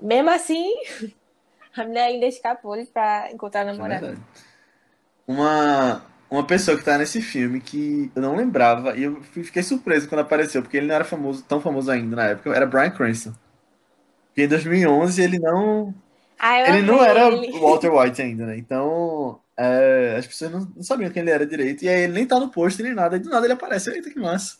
[0.00, 0.72] Mesmo assim,
[1.76, 4.16] a mulher ainda escapou ele pra encontrar a É namorada.
[5.26, 10.08] Uma, uma pessoa que tá nesse filme que eu não lembrava, e eu fiquei surpreso
[10.08, 13.32] quando apareceu, porque ele não era famoso, tão famoso ainda na época, era Bryan Cranston.
[14.34, 15.94] Que em 2011 ele não.
[16.38, 17.50] Ah, Ele não era ele.
[17.52, 18.56] o Walter White ainda, né?
[18.56, 19.40] Então.
[19.56, 21.84] é, as pessoas não, não sabiam quem ele era direito.
[21.84, 23.16] E aí ele nem tá no pôster nem nada.
[23.16, 23.90] E do nada ele aparece.
[23.90, 24.56] Eita, que massa.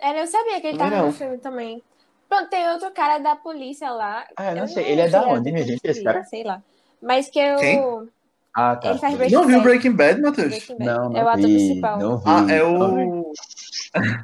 [0.00, 1.06] É, eu sabia que ele Também tava não.
[1.06, 1.82] no filme também.
[2.28, 4.26] Pronto, tem outro cara da polícia lá.
[4.36, 4.84] Ah, eu não Eu sei.
[4.84, 6.24] Ele é da onde, minha gente, esse cara?
[6.24, 6.60] Sei lá.
[7.00, 7.56] Mas que eu.
[7.58, 8.08] Quem?
[8.56, 8.90] Ah, tá.
[8.90, 9.62] Ele faz Breaking Não viu.
[9.62, 10.48] Breaking Bad, Matheus?
[10.48, 10.84] Breaking Bad.
[10.90, 11.98] Não, é o não ator vi, principal.
[11.98, 12.24] não vi.
[12.26, 13.32] Ah, é não o.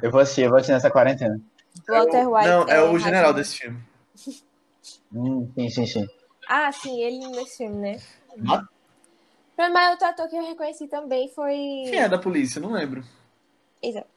[0.01, 1.39] Eu vou assistir, eu vou assistir nessa quarentena.
[1.87, 2.47] Walter White.
[2.47, 3.79] Não, é o general desse filme.
[5.13, 6.07] Hum, sim, sim, sim.
[6.53, 8.01] Ah, sim, ele nesse filme, né?
[8.51, 8.67] Ah.
[9.57, 11.55] Mas outro ator que eu reconheci também foi.
[11.89, 12.59] Quem é da polícia?
[12.59, 13.05] Não lembro.
[13.81, 14.09] Exato.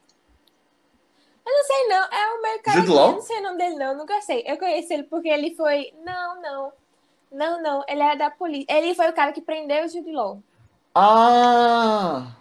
[1.47, 2.05] Eu não sei, não.
[2.11, 2.81] É o meio cara.
[2.81, 3.97] Eu não sei o nome dele, não.
[3.97, 4.43] Nunca sei.
[4.49, 5.95] Eu conheci ele porque ele foi.
[6.05, 6.73] Não, não.
[7.31, 7.85] Não, não.
[7.87, 8.67] Ele era da polícia.
[8.69, 10.43] Ele foi o cara que prendeu o Jude Law.
[10.93, 12.35] Ah!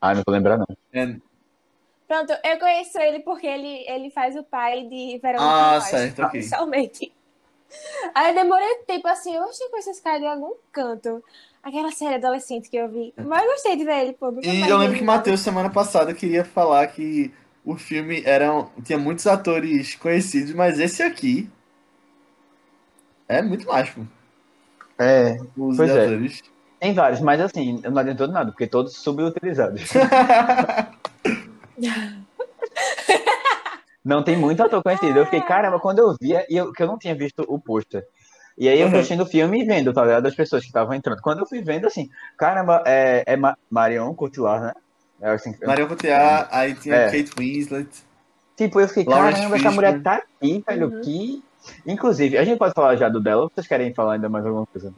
[0.00, 0.66] Ah, não vou lembrar, não.
[0.92, 1.16] É-
[2.08, 6.40] Pronto, eu conheço ele porque ele, ele faz o pai de Verônica Ah, certo, ok.
[6.40, 7.19] oficialmente.
[8.14, 11.22] Aí eu demorei tempo assim, eu achei que conheço esse cara de algum canto.
[11.62, 13.12] Aquela série adolescente que eu vi.
[13.16, 14.30] Mas eu gostei de ver ele, pô.
[14.42, 15.18] E mais eu lembro que nada.
[15.18, 17.32] Matheus, semana passada, queria falar que
[17.64, 21.48] o filme era, tinha muitos atores conhecidos, mas esse aqui
[23.28, 24.06] é muito mágico.
[24.98, 26.04] É, Os Pois é.
[26.06, 26.42] atores.
[26.80, 29.82] tem vários, mas assim, não adiantou nada, porque todos subutilizados.
[34.10, 35.16] Não tem muito ator conhecido.
[35.20, 38.02] Eu fiquei, caramba, quando eu via, e eu, que eu não tinha visto o pôster.
[38.58, 38.94] E aí eu Uhum.
[38.96, 40.24] assistindo o filme e vendo, tá ligado?
[40.24, 41.20] Das pessoas que estavam entrando.
[41.22, 44.72] Quando eu fui vendo, assim, caramba, é, é Ma Marion Cotillard, né?
[45.22, 47.04] É assim, Marion Cotillard, aí tinha É.
[47.06, 47.88] Kate Winslet.
[48.56, 51.00] Tipo, eu fiquei, Lawrence caramba, essa mulher tá aqui, velho, Uhum.
[51.02, 51.44] que...
[51.86, 54.66] Inclusive, a gente pode falar já do dela, ou vocês querem falar ainda mais alguma
[54.66, 54.92] coisa?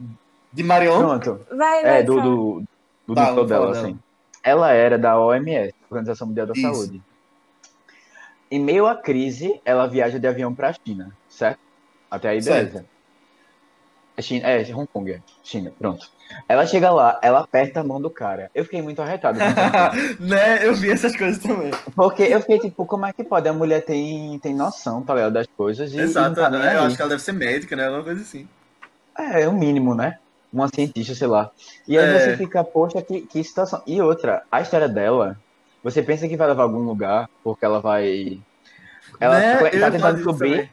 [0.51, 0.97] De Marion?
[0.97, 1.39] Pronto.
[1.55, 1.99] Vai, vai.
[1.99, 2.63] É, do, do,
[3.05, 3.77] do Tá, vamos dela, dela.
[3.79, 3.99] assim.
[4.43, 6.61] Ela era da OMS, Organização Mundial da Isso.
[6.63, 7.01] Saúde.
[8.53, 11.57] Em meio à crise, ela viaja de avião pra China, certo?
[12.11, 12.85] Até aí, beleza.
[14.15, 15.21] É, China, é, Hong Kong, é.
[15.43, 16.07] China, pronto.
[16.47, 18.51] Ela chega lá, ela aperta a mão do cara.
[18.53, 19.39] Eu fiquei muito arretado.
[20.21, 20.63] né?
[20.67, 21.71] Eu vi essas coisas também.
[21.95, 23.49] Porque eu fiquei tipo, como é que pode?
[23.49, 26.75] A mulher tem, tem noção, tá ligado, das coisas e, e Exato, não tá né?
[26.75, 27.87] eu acho que ela deve ser médica, né?
[27.87, 28.47] Alguma coisa assim.
[29.17, 30.19] É, é o mínimo, né?
[30.53, 31.49] Uma cientista, sei lá.
[31.87, 32.19] E aí É.
[32.19, 33.81] você fica, poxa, que, que situação.
[33.87, 35.39] E outra, a história dela,
[35.83, 38.39] você pensa que vai levar a algum lugar, porque ela vai.
[39.19, 39.69] Ela Né?
[39.73, 40.49] Eu tá tentando descobrir.
[40.51, 40.69] também.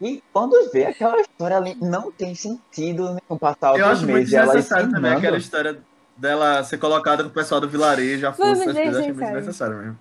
[0.00, 4.30] E quando vê aquela história ali, não tem sentido nenhum passar Eu acho muito meses.
[4.30, 5.78] Desnecessário também aquela história
[6.16, 9.12] dela ser colocada com o pessoal do vilarejo, a Foi força, essas coisas, eu achei
[9.12, 9.76] muito desnecessário.
[9.76, 9.98] mesmo.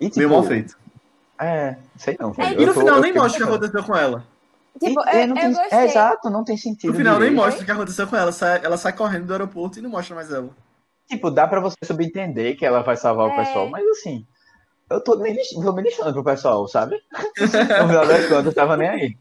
[0.00, 0.78] E, tipo, Meio mal feito.
[1.38, 2.34] É, sei não.
[2.36, 2.52] É.
[2.52, 4.24] E Eu no final eu nem mostra o que aconteceu com ela.
[4.78, 5.78] Tipo, E- eu, e não eu tem-.
[5.78, 6.90] É exato, não tem sentido.
[6.92, 7.44] No final nem direito.
[7.44, 8.32] mostra o que aconteceu com ela.
[8.32, 10.50] Sai- ela sai correndo do aeroporto e não mostra mais ela.
[11.10, 13.36] Tipo, dá pra você subentender que ela vai salvar o É.
[13.36, 14.24] pessoal, mas assim,
[14.88, 16.96] eu tô me, tô me lixando pro pessoal, sabe?
[17.40, 19.18] No final das contas, eu tava nem aí.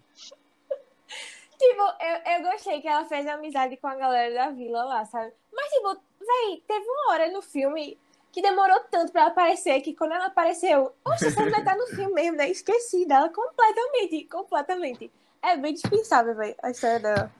[1.57, 5.33] Tipo, eu, eu gostei que ela fez amizade com a galera da vila lá, sabe?
[5.51, 7.97] Mas, tipo, véi, teve uma hora no filme
[8.31, 11.87] que demorou tanto pra ela aparecer que quando ela apareceu, oxe, essa mulher tá no
[11.87, 12.49] filme mesmo, né?
[12.49, 15.11] Esqueci dela completamente, completamente.
[15.41, 17.31] É bem dispensável, velho, a história dela.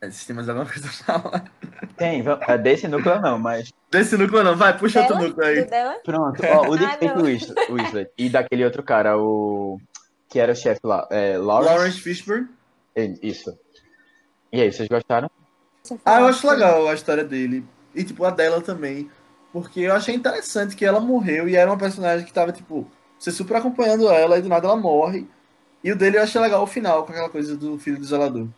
[0.00, 1.44] É, tem mais alguma coisa pra falar.
[1.96, 3.72] Tem, é desse núcleo não, mas.
[3.90, 5.64] Desse núcleo não, vai, puxa outro núcleo aí.
[5.64, 5.98] Dela?
[6.04, 6.98] Pronto, ó, o de Ah,
[7.70, 9.80] Winslet e daquele outro cara, o.
[10.28, 11.74] Que era o chefe lá, é, Lawrence.
[11.74, 12.48] Lawrence Fishburne.
[12.94, 13.56] É, Isso.
[14.52, 15.30] E aí, vocês gostaram?
[16.04, 17.64] Ah, eu acho legal a história dele.
[17.94, 19.10] E, tipo, a dela também.
[19.52, 23.30] Porque eu achei interessante que ela morreu e era uma personagem que tava, tipo, você
[23.30, 25.26] super acompanhando ela e do nada ela morre.
[25.82, 28.48] E o dele eu achei legal o final, com aquela coisa do filho do zelador.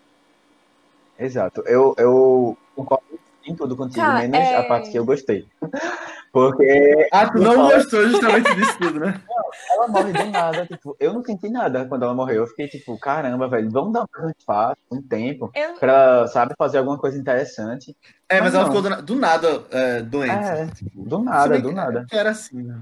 [1.19, 1.63] Exato.
[1.67, 3.05] Eu, eu concordo
[3.45, 5.49] em tudo contigo, Tá, menos é- a parte que eu gostei.
[6.33, 9.21] Porque Ah, tu não gostou justamente disso tudo, né?
[9.71, 12.43] ela morre do nada, tipo, eu não senti nada quando ela morreu.
[12.43, 16.79] Eu fiquei tipo, caramba, velho, vamos dar um espaço, um tempo, Eu, pra sabe, fazer
[16.79, 17.97] alguma coisa interessante.
[18.29, 18.75] É, mas Mas ela não.
[18.75, 20.33] ficou do, do nada é, doente.
[20.33, 22.05] É, do Se nada, bem do nada.
[22.09, 22.79] que Era assim, né?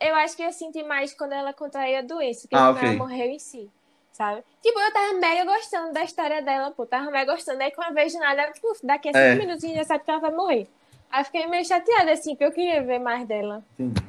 [0.00, 2.88] Eu acho que eu senti mais quando ela contraía a doença, que Ah, quando ok.
[2.88, 3.68] ela morreu em si,
[4.14, 4.42] sabe?
[4.62, 7.60] Tipo, eu tava mega gostando da história dela, pô, tava mega gostando.
[7.62, 9.34] Aí quando eu vejo nada, tipo, daqui a cinco É.
[9.34, 10.66] minutos já sabe que ela vai morrer.
[11.10, 13.62] Aí eu fiquei meio chateada, assim, porque eu queria ver mais dela.
[13.78, 14.02] Entendi.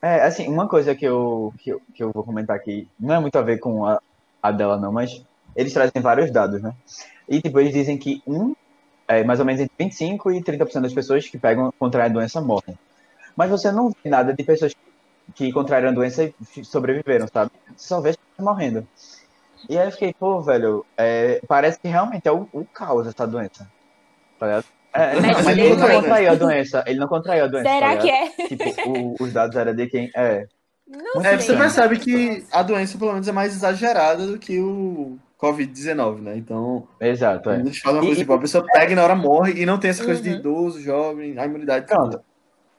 [0.00, 3.18] É, assim, uma coisa que eu, que eu, que eu vou comentar aqui, não é
[3.18, 4.00] muito a ver com a,
[4.42, 5.24] a dela não, mas
[5.56, 6.74] eles trazem vários dados, né?
[7.26, 8.54] E, tipo, eles dizem que um,
[9.08, 12.38] é, mais ou menos entre 25% e 30% das pessoas que pegam, contraem a doença
[12.42, 12.78] morrem.
[13.34, 14.83] Mas você não vê nada de pessoas que
[15.52, 16.24] contraíram a doença
[16.56, 17.50] e sobreviveram, sabe?
[17.76, 18.86] Só pessoas morrendo.
[19.68, 23.26] E aí eu fiquei, pô, velho, é, parece que realmente é o, o caos essa
[23.26, 23.68] doença.
[24.38, 24.64] Tá ligado?
[24.92, 26.84] É, não, Mas ele não contraiu a doença.
[26.86, 27.64] Ele não contraiu a doença.
[27.68, 28.02] tá Será ligado?
[28.36, 28.48] que é?
[28.48, 30.10] Tipo, o- os dados eram de quem.
[30.14, 30.46] É.
[30.86, 31.38] Não É, sei.
[31.38, 36.36] você percebe que a doença, pelo menos, é mais exagerada do que o Covid-19, né?
[36.36, 37.56] Então, Exato, é.
[37.56, 39.90] fazem uma E- coisa tipo, a pessoa pega e na hora morre e não tem
[39.90, 40.36] essa coisa de Uhum.
[40.36, 42.20] idoso, jovem, a imunidade Pronto.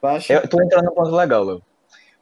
[0.01, 0.33] baixa.
[0.33, 1.61] Eu tô entrando num ponto legal, Léo.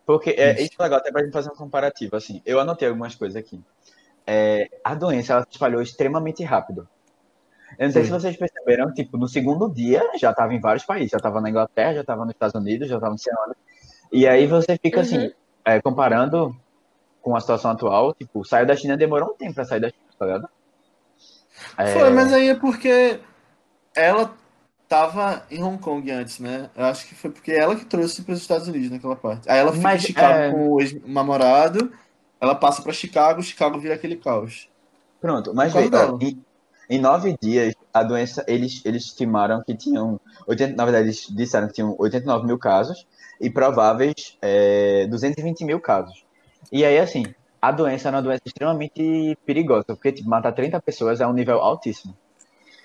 [0.05, 0.73] Porque é, Isso.
[0.79, 2.15] é legal até pra gente fazer um comparativo.
[2.15, 3.61] Assim, eu anotei algumas coisas aqui.
[4.27, 6.87] É, a doença ela se espalhou extremamente rápido.
[7.79, 8.07] Eu não sei Sim.
[8.07, 11.11] se vocês perceberam, tipo, no segundo dia já estava em vários países.
[11.11, 13.55] Já estava na Inglaterra, já estava nos Estados Unidos, já estava no Ceará.
[14.11, 15.03] E aí você fica Uhum.
[15.03, 15.31] assim,
[15.65, 16.55] é, comparando
[17.21, 20.03] com a situação atual, tipo, saiu da China demorou um tempo pra sair da China,
[20.19, 20.49] tá ligado?
[21.77, 23.19] É, Foi, mas aí é porque
[23.95, 24.33] ela
[24.93, 26.69] tava em Hong Kong antes, né?
[26.75, 29.49] Eu acho que foi porque ela que trouxe para os Estados Unidos naquela parte.
[29.49, 31.91] Aí ela fica Mas, em Chicago é- com o ex-namorado,
[32.39, 34.69] ela passa para Chicago, Chicago vira aquele caos.
[35.19, 36.19] Pronto, mas dela.
[36.21, 36.39] em,
[36.87, 41.67] em nove dias, a doença, eles, eles estimaram que tinham, 80, na verdade, eles disseram
[41.67, 43.07] que tinham 89 mil casos
[43.41, 46.23] e prováveis é, 220 mil casos.
[46.71, 47.25] E aí, assim,
[47.59, 51.57] a doença é uma doença extremamente perigosa, porque tipo, matar 30 pessoas é um nível
[51.59, 52.15] altíssimo.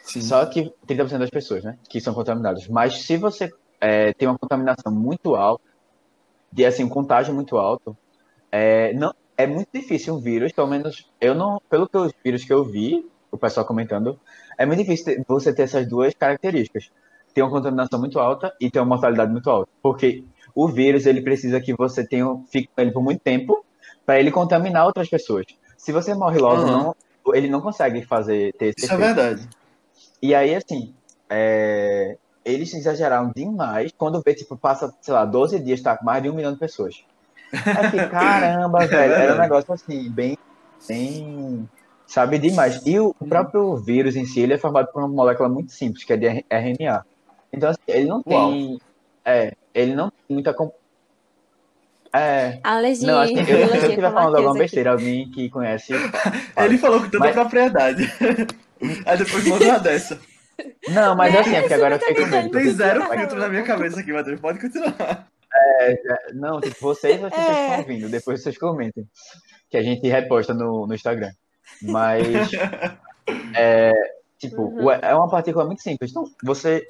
[0.09, 0.23] Sim.
[0.23, 2.67] Só que 30% das pessoas, né, que são contaminadas.
[2.69, 5.63] Mas se você é, tem uma contaminação muito alta,
[6.51, 7.97] de assim, um contágio muito alto,
[8.51, 12.45] é, não, é muito difícil um vírus, pelo menos eu não, pelo que os vírus
[12.45, 14.19] que eu vi, o pessoal comentando,
[14.57, 16.91] é muito difícil você ter essas duas características.
[17.35, 19.71] Ter uma contaminação muito alta e ter uma mortalidade muito alta.
[19.83, 23.63] Porque o vírus, ele precisa que você tenha, fique com ele por muito tempo
[24.07, 25.45] para ele contaminar outras pessoas.
[25.77, 26.73] Se você morre logo, Aham.
[26.73, 26.97] não,
[27.35, 29.15] ele não consegue fazer ter esse Isso é efeito.
[29.15, 29.49] verdade.
[30.21, 30.95] E aí, assim,
[31.31, 36.23] é, eles exageraram demais quando vê, tipo, passa, sei lá, 12 dias, tá com mais
[36.23, 37.05] de um milhão de pessoas.
[37.53, 40.37] Aí eu fiquei, caramba, velho, era um negócio assim, bem,
[40.87, 41.69] bem,
[42.07, 42.85] sabe, demais.
[42.87, 46.13] E o próprio vírus em si, ele é formado por uma molécula muito simples, que
[46.13, 47.05] é de RNA.
[47.53, 48.51] Então, assim, ele não Uau.
[48.51, 48.79] tem,
[49.25, 50.55] é, ele não tem muita,
[52.13, 52.53] é,
[52.93, 54.61] de não, assim, eu, eu estiver falando alguma aqui.
[54.61, 55.93] besteira, alguém que conhece,
[56.57, 58.13] Ele falou com tanta Mas- propriedade.
[59.07, 60.21] Aí depois manda uma dessa.
[60.89, 61.41] não, mas Né?
[61.41, 62.51] assim, é porque agora eu fiquei com medo.
[62.51, 64.41] Tem Tudo zero tá filtro na minha cabeça aqui, Matheus.
[64.41, 65.29] Pode continuar.
[66.35, 67.63] Não, tipo, vocês, vocês É.
[67.65, 69.07] estão ouvindo, depois vocês comentem.
[69.71, 71.31] Que a gente reposta no, no Instagram.
[71.83, 72.51] Mas,
[73.55, 73.93] é,
[74.39, 74.91] tipo, Uhum.
[74.91, 76.11] é uma partícula muito simples.
[76.11, 76.87] Então, você,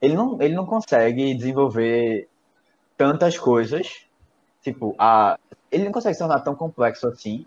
[0.00, 2.28] ele não, ele não consegue desenvolver
[2.96, 4.04] tantas coisas,
[4.62, 5.38] tipo, a,
[5.70, 7.44] ele não consegue se tornar tão complexo assim,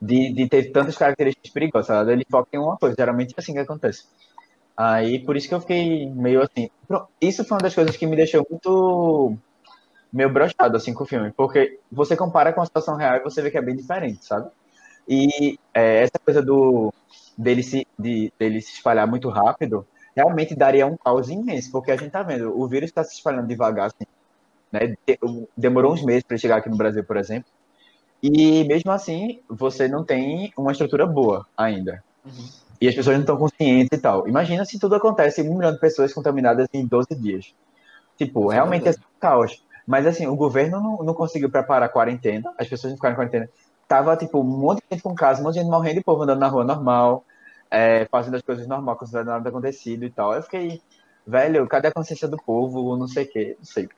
[0.00, 2.08] de, de ter tantas características perigosas?
[2.08, 4.02] Ele foca em uma coisa, geralmente é assim que acontece.
[4.78, 6.68] Aí, por isso que eu fiquei meio assim.
[7.20, 9.38] Isso foi uma das coisas que me deixou muito
[10.12, 13.42] meio brochado assim com o filme, porque você compara com a situação real e você
[13.42, 14.50] vê que é bem diferente, sabe?
[15.08, 16.92] E é, essa coisa do
[17.38, 21.96] dele se de, dele se espalhar muito rápido realmente daria um caos imenso, porque a
[21.96, 24.06] gente tá vendo o vírus está se espalhando devagar, assim,
[24.72, 24.88] né?
[25.06, 25.18] De-
[25.56, 27.50] Demorou uns meses para chegar aqui no Brasil, por exemplo,
[28.22, 32.02] e mesmo assim você não tem uma estrutura boa ainda.
[32.80, 34.28] E as pessoas não estão conscientes e tal.
[34.28, 37.54] Imagina se tudo acontece um milhão de pessoas contaminadas em 12 dias.
[38.18, 39.62] Tipo, Isso é realmente é um caos.
[39.86, 43.16] Mas assim, o governo não, não conseguiu preparar a quarentena, as pessoas não ficaram em
[43.16, 43.48] quarentena.
[43.86, 46.04] Tava, tipo, um monte de gente com caso, um monte de gente morrendo e o
[46.04, 47.24] povo andando na rua normal,
[47.70, 50.34] é, fazendo as coisas normal, se nada acontecido e tal.
[50.34, 50.82] Eu fiquei,
[51.24, 52.96] velho, cadê a consciência do povo?
[52.96, 53.88] Não sei o quê, não sei.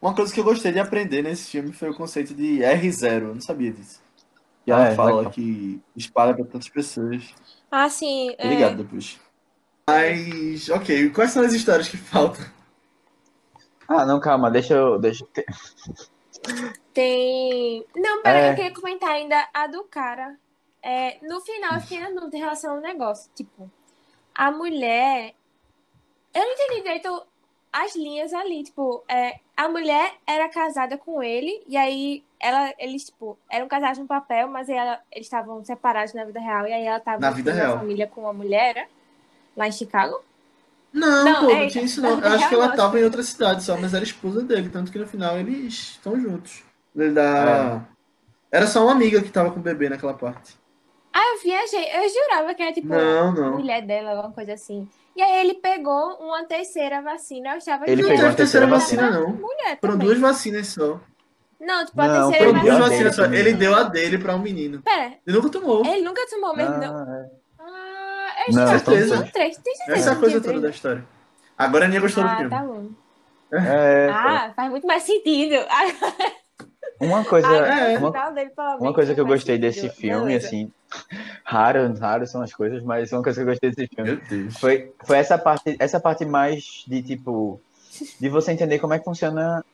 [0.00, 3.22] Uma coisa que eu gostei de aprender nesse filme foi o conceito de R0.
[3.22, 4.00] Eu não sabia disso.
[4.66, 5.32] E Ah, ela é, fala legal.
[5.32, 7.34] que espalha pra tantas pessoas.
[7.70, 8.34] Ah, sim.
[8.38, 9.18] é, Obrigado depois.
[9.88, 11.10] Mas, ok.
[11.10, 12.44] Quais são as histórias que faltam?
[13.88, 14.98] Ah, não, calma, deixa eu.
[14.98, 15.24] Deixa...
[15.24, 15.44] eu-
[16.94, 17.84] Tem.
[17.96, 18.50] Não, peraí, É.
[18.52, 20.36] eu queria comentar ainda a do cara.
[20.82, 23.30] É, no final, eu fiquei na dúvida em relação ao negócio.
[23.34, 23.70] Tipo,
[24.34, 25.34] a mulher.
[26.34, 27.26] Eu não entendi direito
[27.72, 28.62] as linhas ali.
[28.62, 33.98] Tipo, é, a mulher era casada com ele, e aí ela, eles, tipo, eram casados
[33.98, 37.20] no papel, mas aí ela, eles estavam separados na vida real, e aí ela tava
[37.22, 37.76] Na vida real.
[37.78, 38.88] família com uma mulher?
[39.56, 40.22] Lá em Chicago?
[40.92, 42.10] Não, Não, pô, é- não tinha isso não.
[42.10, 42.76] é Eu acho que ela nossa.
[42.76, 46.18] tava em outra cidade só, mas era esposa dele, tanto que no final eles estão
[46.20, 46.62] juntos.
[46.96, 47.86] Ele dá...
[48.52, 50.57] Era só uma amiga que tava com o bebê naquela parte.
[51.20, 51.84] Ah, eu viajei.
[51.96, 53.52] Eu jurava que era, tipo, Não, não.
[53.58, 54.88] mulher dela, alguma coisa assim.
[55.16, 57.50] E aí ele pegou uma terceira vacina.
[57.50, 59.32] Eu achava Ele que Não pegou a terceira terceira vacina, não.
[59.36, 59.98] mulher também.
[59.98, 61.00] duas vacinas só.
[61.60, 62.78] Não, tipo, a Não, terceira a vacina.
[62.78, 63.24] vacinas só.
[63.24, 63.56] Ele também.
[63.56, 64.80] deu a dele pra um menino.
[64.82, 65.84] Pera, Ele nunca tomou.
[65.84, 66.96] ele nunca tomou mesmo, não?
[66.96, 67.30] Ah, é.
[67.58, 69.28] Ah, eu Não, certeza.
[69.32, 69.56] três.
[69.58, 70.70] Tem certeza Essa é a coisa toda da né?
[70.70, 71.04] história.
[71.58, 72.50] Agora a Aninha gostou do Ah, filme.
[72.50, 72.88] tá bom.
[73.52, 75.56] É, Ah, faz muito mais sentido.
[77.00, 77.98] uma coisa, Ah, É.
[77.98, 79.60] uma, uma coisa que eu gostei sentido.
[79.84, 80.46] desse filme, Beleza.
[80.48, 80.72] assim,
[81.44, 85.16] raro, raro são as coisas, mas uma coisa que eu gostei desse filme foi, foi
[85.18, 87.60] essa parte, essa parte mais de tipo,
[88.20, 89.64] de você entender como é que funciona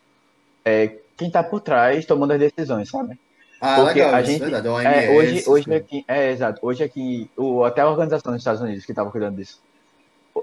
[0.65, 3.19] é, quem tá por trás tomando as decisões, sabe?
[3.61, 4.67] Ah, Porque legal, a isso é gente- verdade.
[4.69, 8.33] É o É, hoje, hoje essas aqui, é exato, hoje aqui, o, até a organização
[8.33, 9.61] dos Estados Unidos que estava cuidando disso.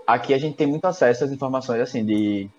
[0.08, 2.50] Aqui a gente tem muito acesso às informações assim de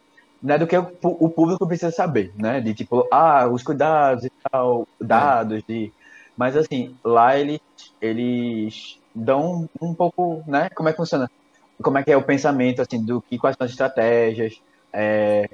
[0.42, 2.61] né, do que o, o público precisa saber, né?
[2.61, 5.92] De tipo, ah, os cuidados e tal, dados de,
[6.37, 7.61] mas assim, lá eles
[8.00, 10.68] eles dão um pouco, né?
[10.70, 11.31] Como é que funciona?
[11.81, 14.61] Como é que é o pensamento assim do que quais são as estratégias,
[14.92, 15.48] é,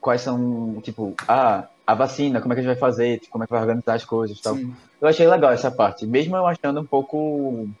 [0.00, 3.46] quais são tipo, ah, a vacina, como é que a gente vai fazer, como é
[3.46, 4.54] que vai organizar as coisas, e tal.
[4.54, 4.74] Sim.
[5.00, 7.74] Eu achei legal essa parte, mesmo eu achando um pouco, um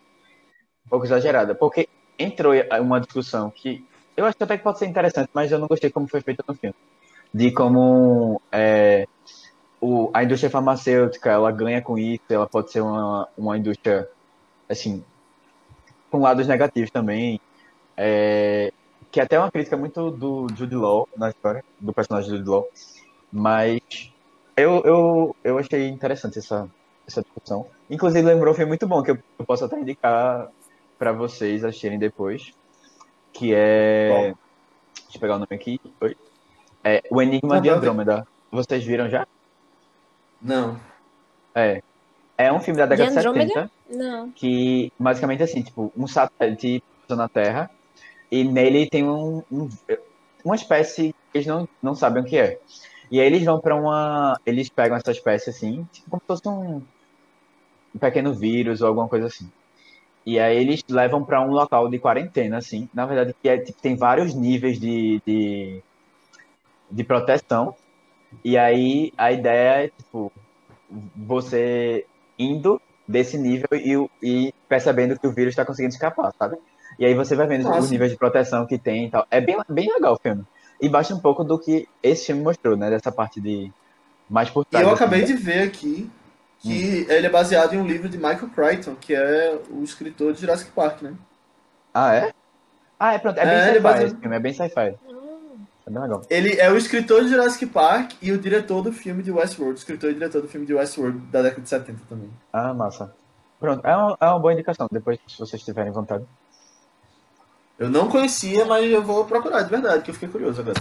[0.88, 3.84] pouco exagerada, porque entrou uma discussão que
[4.18, 6.42] eu acho que até que pode ser interessante, mas eu não gostei como foi feita
[6.46, 6.74] no filme,
[7.32, 9.06] de como é,
[9.80, 14.08] o, a indústria farmacêutica ela ganha com isso, ela pode ser uma, uma indústria
[14.68, 15.04] assim
[16.10, 17.40] com lados negativos também,
[17.96, 18.72] é,
[19.12, 22.66] que até é uma crítica muito do Jude Law na história, do personagem Jude Law,
[23.32, 23.80] mas
[24.56, 26.68] eu, eu, eu achei interessante essa,
[27.06, 27.66] essa discussão.
[27.88, 30.48] Inclusive, lembrou um filme muito bom, que eu, eu posso até indicar
[30.98, 32.52] para vocês assistirem depois,
[33.38, 34.08] que é...
[34.10, 34.22] Qual?
[34.22, 35.80] Deixa eu pegar o nome aqui.
[36.00, 36.16] Oi?
[36.84, 37.76] É O Enigma Tá de bom.
[37.76, 38.26] Andrômeda.
[38.50, 39.26] Vocês viram já?
[40.40, 40.78] Não.
[41.54, 41.82] É.
[42.36, 43.70] É um filme da década de Andrômeda?
[43.88, 44.30] 70, Não.
[44.30, 47.68] que basicamente assim, tipo, um satélite na Terra
[48.30, 49.68] e nele tem um, um-
[50.44, 52.60] uma espécie que eles não, não sabem o que é.
[53.10, 54.38] E aí eles vão pra uma.
[54.46, 56.82] Eles pegam essa espécie assim, tipo como se fosse um,
[57.94, 59.50] um pequeno vírus ou alguma coisa assim.
[60.28, 62.86] E aí eles levam pra um local de quarentena, assim.
[62.92, 65.82] Na verdade, que é, tipo, tem vários níveis de, de,
[66.90, 67.74] de proteção.
[68.44, 70.30] E aí a ideia é, tipo,
[71.16, 72.04] você
[72.38, 76.58] indo desse nível e, e percebendo que o vírus está conseguindo escapar, sabe?
[76.98, 77.80] E aí você vai vendo Nossa.
[77.80, 79.26] os níveis de proteção que tem e tal.
[79.30, 80.44] É bem, bem legal o filme.
[80.78, 82.90] E baixa um pouco do que esse filme mostrou, né?
[82.90, 83.72] Dessa parte de
[84.28, 84.84] mais por E trás.
[84.84, 86.10] eu assim, acabei da- de ver aqui
[86.60, 90.40] que ele é baseado em um livro de Michael Crichton, que é o escritor de
[90.40, 91.14] Jurassic Park, né?
[91.94, 92.32] Ah, é?
[92.98, 93.38] Ah, é pronto.
[93.38, 94.36] É bem É, é sci-fi baseado- esse filme.
[94.36, 94.94] É bem sci-fi.
[95.08, 95.58] Hum.
[95.86, 96.22] É bem legal.
[96.28, 99.78] Ele é o escritor de Jurassic Park e o diretor do filme de Westworld.
[99.78, 102.30] Escritor e diretor do filme de Westworld da década de 70 também.
[102.52, 103.14] Ah, massa.
[103.60, 103.86] Pronto.
[103.86, 104.88] É uma, é uma boa indicação.
[104.90, 106.24] Depois, se vocês tiverem vontade.
[107.78, 110.80] Eu não conhecia, mas eu vou procurar, de verdade, que eu fiquei curioso agora.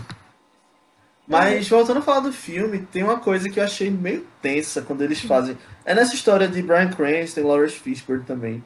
[1.28, 5.02] Mas voltando a falar do filme, tem uma coisa que eu achei meio tensa quando
[5.04, 5.58] eles fazem.
[5.84, 8.64] É nessa história de Brian Cranston e Lawrence Fishburne também.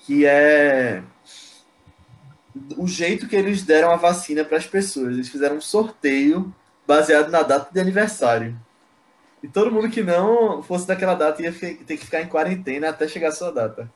[0.00, 1.02] Que é
[2.76, 5.14] o jeito que eles deram a vacina para as pessoas.
[5.14, 6.52] Eles fizeram um sorteio
[6.84, 8.58] baseado na data de aniversário.
[9.42, 13.06] E todo mundo que não fosse daquela data ia ter que ficar em quarentena até
[13.06, 13.90] chegar a sua data.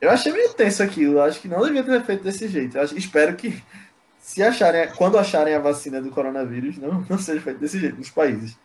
[0.00, 1.20] Eu achei meio tenso aquilo.
[1.20, 2.78] Acho que não devia ter feito desse jeito.
[2.78, 3.62] Eu espero que,
[4.26, 8.10] se acharem, quando acharem a vacina do coronavírus, não, não seja feito desse jeito nos
[8.10, 8.58] países.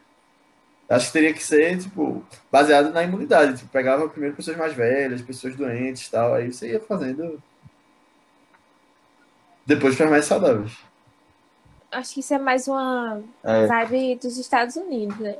[0.89, 3.60] Acho que teria que ser, tipo, baseado na imunidade.
[3.60, 6.34] Tipo, pegava primeiro pessoas mais velhas, pessoas doentes e tal.
[6.34, 7.39] Aí você ia fazendo.
[9.65, 10.76] Depois para mais saudáveis.
[11.91, 13.67] Acho que isso é mais uma É.
[13.67, 15.36] vibe dos Estados Unidos, né?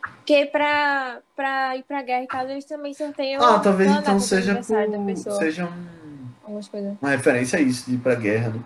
[0.00, 3.42] Porque pra, pra ir pra guerra e tal, eles também sorteiam.
[3.44, 6.96] Ah, talvez uma então seja, por, seja um- Algumas coisas.
[7.02, 8.60] uma referência a isso, de ir pra guerra, né?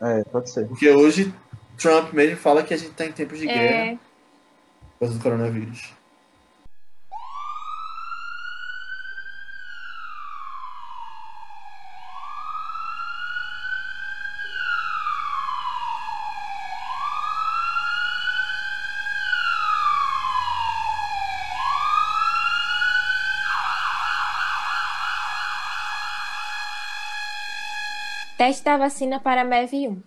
[0.00, 0.66] É, pode ser.
[0.66, 1.32] Porque hoje
[1.76, 5.22] Trump mesmo fala que a gente tá em tempos de guerra É, por causa do
[5.22, 5.92] coronavírus.
[28.50, 30.02] Teste da vacina para MEV1.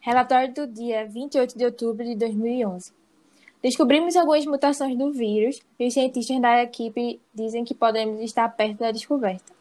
[0.00, 2.90] Relatório do dia 28 de outubro de 2011.
[3.62, 8.78] Descobrimos algumas mutações do vírus e os cientistas da equipe dizem que podemos estar perto
[8.78, 9.52] da descoberta.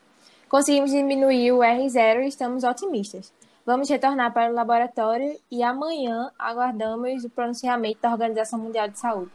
[0.47, 3.33] Conseguimos diminuir o R0 e estamos otimistas.
[3.65, 9.31] Vamos retornar para o laboratório e amanhã aguardamos o pronunciamento da Organização Mundial de Saúde.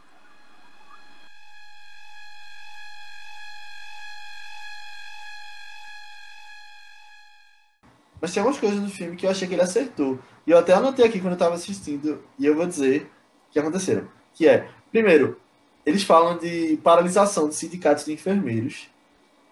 [8.20, 10.18] Mas tem algumas coisas no filme que eu achei que ele acertou.
[10.46, 13.10] E eu até anotei aqui quando eu tava assistindo, e eu vou dizer
[13.50, 14.08] que aconteceram.
[14.34, 15.40] Que é, primeiro,
[15.84, 18.88] eles falam de paralisação de sindicatos de enfermeiros.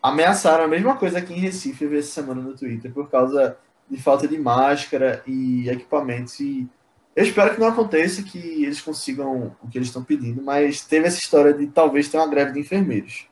[0.02, 3.56] Ameaçaram a mesma coisa aqui em Recife, eu vi essa semana no Twitter, por causa
[3.88, 6.38] de falta de máscara e equipamentos.
[6.40, 6.68] E
[7.14, 11.06] eu espero que não aconteça, que eles consigam o que eles estão pedindo, mas teve
[11.06, 13.28] essa história de talvez ter uma greve de enfermeiros.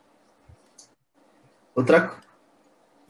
[1.74, 2.16] Outra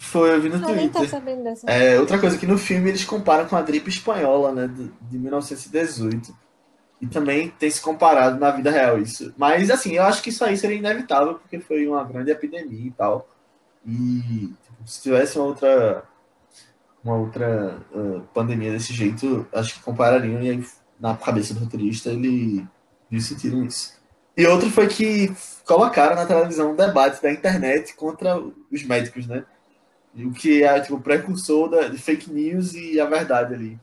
[0.05, 1.09] foi, eu vi no Ah, tá Twitter.
[1.09, 1.67] sabendo dessa.
[1.71, 5.19] É, outra coisa que no filme eles comparam com a gripe espanhola, né, de, de
[5.19, 6.35] 1918.
[7.01, 9.35] E também tem se comparado na vida real isso.
[9.37, 12.91] Mas, assim, eu acho que isso aí seria inevitável, porque foi uma grande epidemia e
[12.93, 13.29] tal.
[13.87, 16.05] E tipo, se tivesse uma outra,
[17.05, 20.65] uma outra ah, pandemia desse jeito, acho que comparariam e aí,
[20.99, 22.67] na cabeça do roteirista ele
[23.11, 23.93] eles sentiram isso.
[24.37, 25.31] E outro foi que
[25.65, 29.45] colocaram na televisão um debate da internet contra os médicos, né?
[30.15, 33.81] E O que é tipo o precursor da, de fake news e a verdade ali.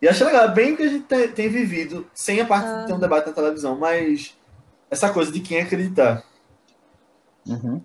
[0.00, 2.68] E achei legal, é bem o que a gente tem, tem vivido, sem a parte
[2.68, 4.36] de ter um debate na televisão, mas
[4.90, 6.22] essa coisa de quem acreditar.
[7.46, 7.80] Uhum.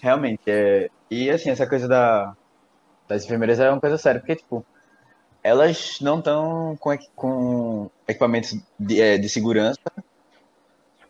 [0.00, 0.90] Realmente, é...
[1.10, 2.36] E assim, essa coisa da...
[3.08, 4.64] das enfermeiras é uma coisa séria, porque, tipo,
[5.42, 9.80] elas não estão com, com equipamentos de, é, de segurança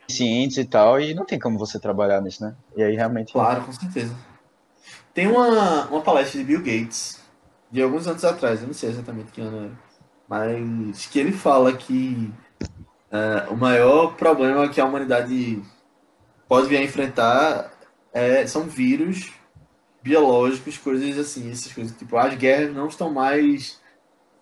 [0.08, 2.54] cientes e tal, e não tem como você trabalhar nisso, né?
[2.76, 3.32] E aí realmente.
[3.32, 4.14] Claro, com certeza.
[5.14, 7.20] Tem uma, uma palestra de Bill Gates,
[7.70, 9.78] de alguns anos atrás, eu não sei exatamente que ano era,
[10.28, 12.32] mas que ele fala que
[13.10, 15.62] é, o maior problema que a humanidade
[16.48, 17.72] pode vir a enfrentar
[18.12, 19.32] é, são vírus
[20.02, 21.96] biológicos, coisas assim, essas coisas.
[21.96, 23.80] Tipo, as guerras não estão mais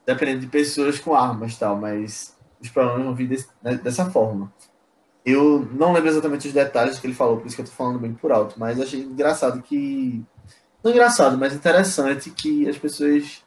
[0.06, 4.52] dependendo de pessoas com armas tal, mas os problemas vão vir desse- né, dessa forma.
[5.24, 7.98] Eu não lembro exatamente os detalhes que ele falou, por isso que eu tô falando
[8.00, 10.24] bem por alto, mas achei engraçado que.
[10.82, 13.44] Não engraçado, mas interessante que as pessoas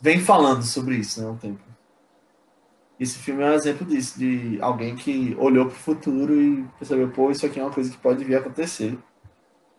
[0.00, 1.60] vêm falando sobre isso, né, há um tempo.
[2.98, 7.30] Esse filme é um exemplo disso, de alguém que olhou pro futuro e percebeu, pô,
[7.30, 8.98] isso aqui é uma coisa que pode vir a acontecer.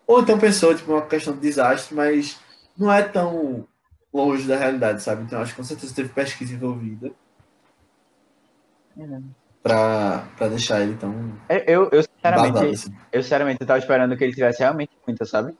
[0.06, 2.40] Ou então pensou, tipo, uma questão de desastre, mas
[2.76, 3.68] não é tão
[4.12, 5.22] longe da realidade, sabe?
[5.22, 7.12] Então acho que com certeza teve pesquisa envolvida
[9.62, 12.94] pra, pra deixar ele tão É, Eu, eu, sinceramente, assim.
[13.12, 15.54] eu sinceramente eu tava esperando que ele tivesse realmente muita, sabe?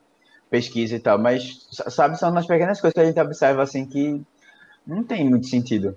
[0.50, 3.86] Pesquisa e tal, mas, sa- sabe, são nas pequenas coisas que a gente observa, assim,
[3.86, 4.20] que
[4.86, 5.96] não tem muito sentido.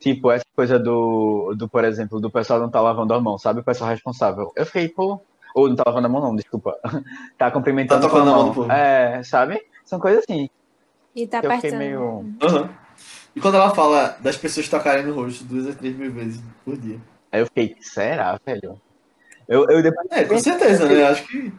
[0.00, 3.60] Tipo, essa coisa do, do, por exemplo, do pessoal não tá lavando a mão, sabe?
[3.60, 4.50] O pessoal responsável.
[4.56, 5.20] Eu fiquei, pô.
[5.54, 6.76] Ou não tá lavando a mão, não, desculpa.
[7.38, 8.54] tá cumprimentando Tá com a tocando na mão mão.
[8.54, 8.72] povo.
[8.72, 9.60] É, sabe?
[9.84, 10.48] São coisas assim.
[11.14, 11.78] E tá eu apertando.
[11.78, 12.34] meio.
[12.42, 12.68] Aham.
[13.36, 16.76] E quando ela fala das pessoas tocarem no rosto duas a três mil vezes por
[16.76, 16.98] dia.
[17.30, 18.80] Aí eu fiquei, será, velho?
[19.48, 20.06] Eu, eu depois.
[20.10, 21.04] É, com certeza, né?
[21.04, 21.52] Acho que.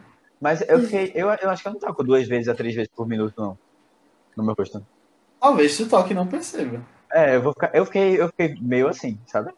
[0.44, 1.10] Mas eu fiquei.
[1.14, 3.56] Eu, eu acho que eu não toco duas vezes a três vezes por minuto, não.
[4.36, 4.86] No meu rosto.
[5.40, 6.82] Talvez tu toque e não perceba.
[7.10, 7.70] É, eu vou ficar.
[7.72, 9.54] Eu fiquei, eu fiquei meio assim, sabe?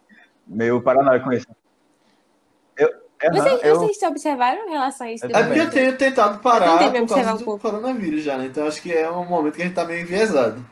[0.47, 1.45] Meio paranoico com isso.
[2.77, 2.87] Eu.
[3.21, 5.25] aham, Vocês, eu vocês observaram em relação a isso?
[5.25, 5.57] Eu do É também.
[5.57, 7.59] porque eu tenho tentado Eu parar me por causa um do pouco.
[7.61, 8.45] coronavírus já, né?
[8.45, 10.65] Então acho que é um momento que a gente tá meio enviesado.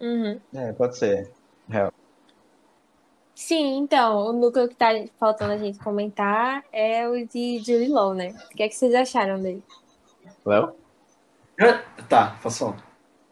[0.00, 0.40] Uhum.
[0.54, 1.30] É, pode ser.
[1.68, 1.92] Real.
[3.46, 4.88] Sim, então, o núcleo que tá
[5.20, 8.34] faltando a gente comentar é o de Julie Law, né?
[8.50, 9.62] O que é que vocês acharam dele?
[10.46, 10.72] Léo?
[11.58, 11.78] Eu-
[12.08, 12.76] Tá, faço falar.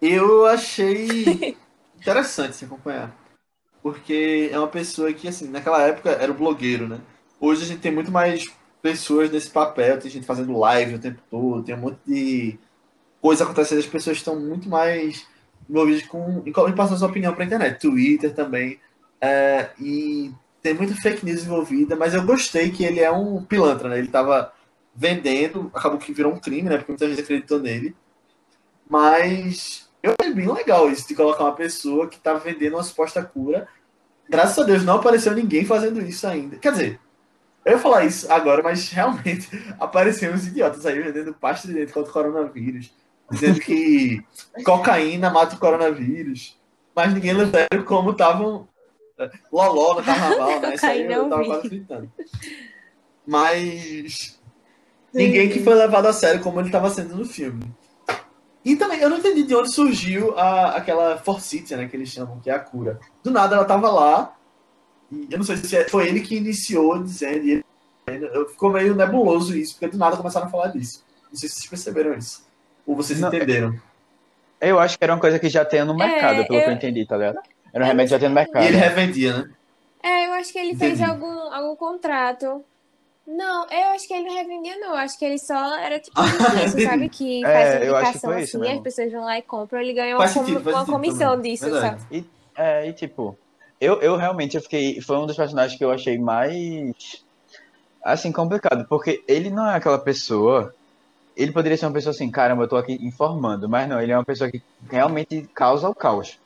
[0.02, 1.56] Eu achei
[1.96, 3.16] interessante se acompanhar.
[3.82, 7.00] Porque é uma pessoa que, assim, naquela época era o blogueiro, né?
[7.40, 8.52] Hoje a gente tem muito mais
[8.82, 12.58] pessoas nesse papel, tem gente fazendo live o tempo todo, tem um monte de
[13.18, 15.26] coisa acontecendo, as pessoas estão muito mais
[15.70, 16.42] envolvidas com.
[16.44, 17.80] em passar sua opinião pra internet.
[17.80, 18.78] Twitter também.
[19.22, 23.88] É, e tem muita fake news envolvida, mas eu gostei que ele é um pilantra,
[23.88, 23.98] né?
[23.98, 24.52] Ele tava
[24.94, 26.76] vendendo, acabou que virou um crime, né?
[26.76, 27.94] Porque muita gente acreditou nele.
[28.90, 33.22] Mas eu achei bem legal isso de colocar uma pessoa que tá vendendo uma suposta
[33.22, 33.68] cura.
[34.28, 36.56] Graças a Deus não apareceu ninguém fazendo isso ainda.
[36.56, 37.00] Quer dizer,
[37.64, 39.48] eu ia falar isso agora, mas realmente
[39.78, 42.92] apareceram uns idiotas aí vendendo pasta de dente contra o coronavírus.
[43.30, 44.20] Dizendo que
[44.64, 46.60] cocaína mata o coronavírus.
[46.94, 48.68] Mas ninguém levou a sério como estavam
[49.52, 50.74] loló no carnaval, né?
[50.74, 52.12] Isso aí eu eu tava quase gritando.
[53.26, 54.38] Mas
[55.12, 57.62] ninguém que foi levado a sério como ele estava sendo no filme.
[58.64, 62.38] E também, eu não entendi de onde surgiu a, aquela forcítia, né, que eles chamam,
[62.38, 63.00] que é a cura.
[63.22, 64.36] Do nada ela tava lá,
[65.10, 67.64] e eu não sei se é, foi ele que iniciou dizendo, e
[68.06, 71.04] ele, ficou meio nebuloso isso, porque do nada começaram a falar disso.
[71.30, 72.46] Não sei se vocês perceberam isso.
[72.86, 73.74] Ou vocês não, entenderam.
[74.60, 76.64] Eu acho que era uma coisa que já tem no mercado, é, pelo eu...
[76.64, 77.38] que eu entendi, tá ligado?
[77.72, 78.64] Era um remédio que já tem no mercado.
[78.64, 79.50] E ele revendia, né?
[80.02, 80.96] É, eu acho que ele Entendi.
[80.96, 82.64] fez algum, algum contrato.
[83.26, 84.88] Não, eu acho que ele não revendia, não.
[84.90, 86.20] Eu acho que ele só era tipo
[86.66, 87.08] isso, sabe?
[87.08, 88.76] Que faz é, indicação assim, mesmo.
[88.76, 91.52] as pessoas vão lá e compram, ele ganha uma, sentido, com, uma comissão também.
[91.52, 92.00] disso, Verdade.
[92.00, 92.18] sabe?
[92.18, 92.24] E,
[92.56, 93.38] é, e tipo,
[93.80, 95.00] eu, eu realmente eu fiquei.
[95.00, 97.24] Foi um dos personagens que eu achei mais
[98.02, 100.74] assim, complicado, porque ele não é aquela pessoa.
[101.36, 104.16] Ele poderia ser uma pessoa assim, caramba, eu tô aqui informando, mas não, ele é
[104.18, 104.60] uma pessoa que
[104.90, 106.38] realmente causa o caos.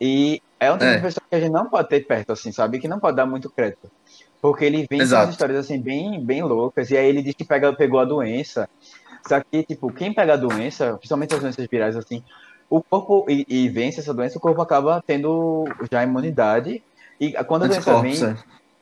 [0.00, 0.96] E é um tipo é.
[0.96, 2.78] de pessoa que a gente não pode ter perto, assim, sabe?
[2.78, 3.90] Que não pode dar muito crédito.
[4.40, 5.26] Porque ele vem Exato.
[5.26, 6.90] com histórias, assim, bem, bem loucas.
[6.90, 8.68] E aí ele diz que pega, pegou a doença.
[9.26, 12.22] Só que, tipo, quem pega a doença, principalmente as doenças virais, assim,
[12.68, 16.82] o corpo, e, e vence essa doença, o corpo acaba tendo já imunidade.
[17.20, 18.36] E quando a doença vem.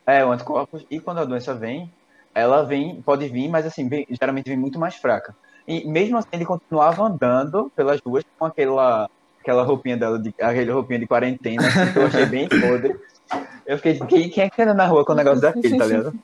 [0.07, 0.85] É, é o anticorpos.
[0.91, 1.93] E quando a doença vem,
[2.35, 5.35] ela vem, pode vir, mas assim, vem, geralmente vem muito mais fraca.
[5.67, 9.09] E mesmo assim, ele continuava andando pelas ruas com aquela
[9.43, 11.63] aquela roupinha dela, de, aquela roupinha de quarentena,
[11.93, 12.97] que eu achei bem podre.
[13.67, 16.15] Eu fiquei, quem, quem é que anda na rua com o negócio daquele, tá ligado?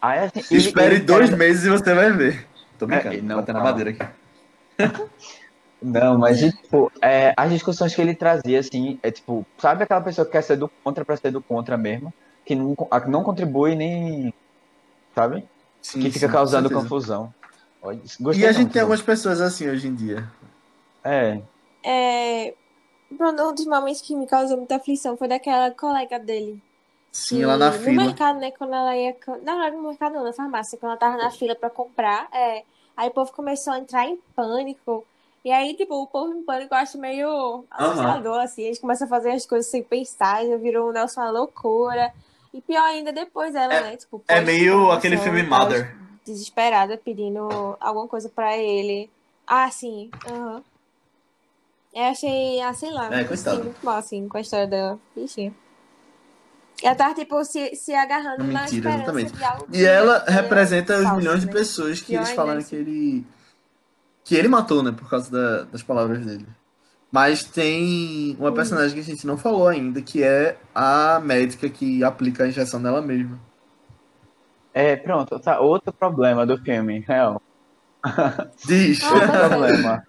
[0.00, 2.46] Aí, assim, Espere ele, dois meses e você vai ver.
[2.78, 4.06] Tô brincando, é, não, batendo na madeira aqui.
[5.80, 10.24] Não, mas, tipo, é, as discussões que ele trazia, assim, é tipo, sabe aquela pessoa
[10.26, 12.12] que quer ser do contra pra ser do contra mesmo?
[12.44, 12.74] Que não,
[13.06, 14.34] não contribui nem.
[15.14, 15.44] Sabe?
[15.80, 17.32] Sim, que fica sim, causando confusão.
[18.18, 20.28] Gostei e a gente tem algumas pessoas assim hoje em dia.
[21.04, 21.40] É,
[21.82, 22.54] é,
[23.10, 26.62] um dos momentos que me causou muita aflição foi daquela colega dele.
[27.10, 27.92] Sim, lá na no fila.
[27.92, 28.50] No mercado, né?
[28.50, 29.16] Quando ela ia.
[29.26, 30.78] Não, não era no mercado, não, na farmácia.
[30.78, 32.28] Quando ela tava na fila pra comprar.
[32.32, 32.62] É,
[32.96, 35.04] aí o povo começou a entrar em pânico.
[35.44, 38.40] E aí, tipo, o povo em pânico eu acho meio assustador, uhum.
[38.40, 38.62] assim.
[38.62, 42.12] Eles começam a fazer as coisas sem pensar, já virou o Nelson uma loucura.
[42.52, 43.96] E pior ainda depois dela, é, né?
[43.96, 45.96] Tipo, é meio aquele filme Mother.
[46.24, 47.48] Desesperada, pedindo
[47.80, 49.10] alguma coisa pra ele.
[49.46, 50.10] Ah, sim.
[50.30, 50.62] Uhum.
[51.94, 54.98] Eu achei, ah, sei lá, é, assim, muito bom, assim, com a história dela.
[55.16, 55.54] Bichinha.
[56.82, 59.32] Ela tava, tipo, se, se agarrando Mentira, na esperança exatamente.
[59.32, 61.46] de algo E ela representa os milhões né?
[61.46, 63.26] de pessoas que eles falaram que ele...
[64.22, 66.46] Que ele matou, né, por causa da, das palavras dele.
[67.10, 72.04] Mas tem uma personagem que a gente não falou ainda, que é a médica que
[72.04, 73.40] aplica a injeção nela mesma.
[74.74, 77.40] É, pronto, tá, outro problema do filme, real.
[78.66, 79.02] Diz.
[79.02, 80.06] outro problema.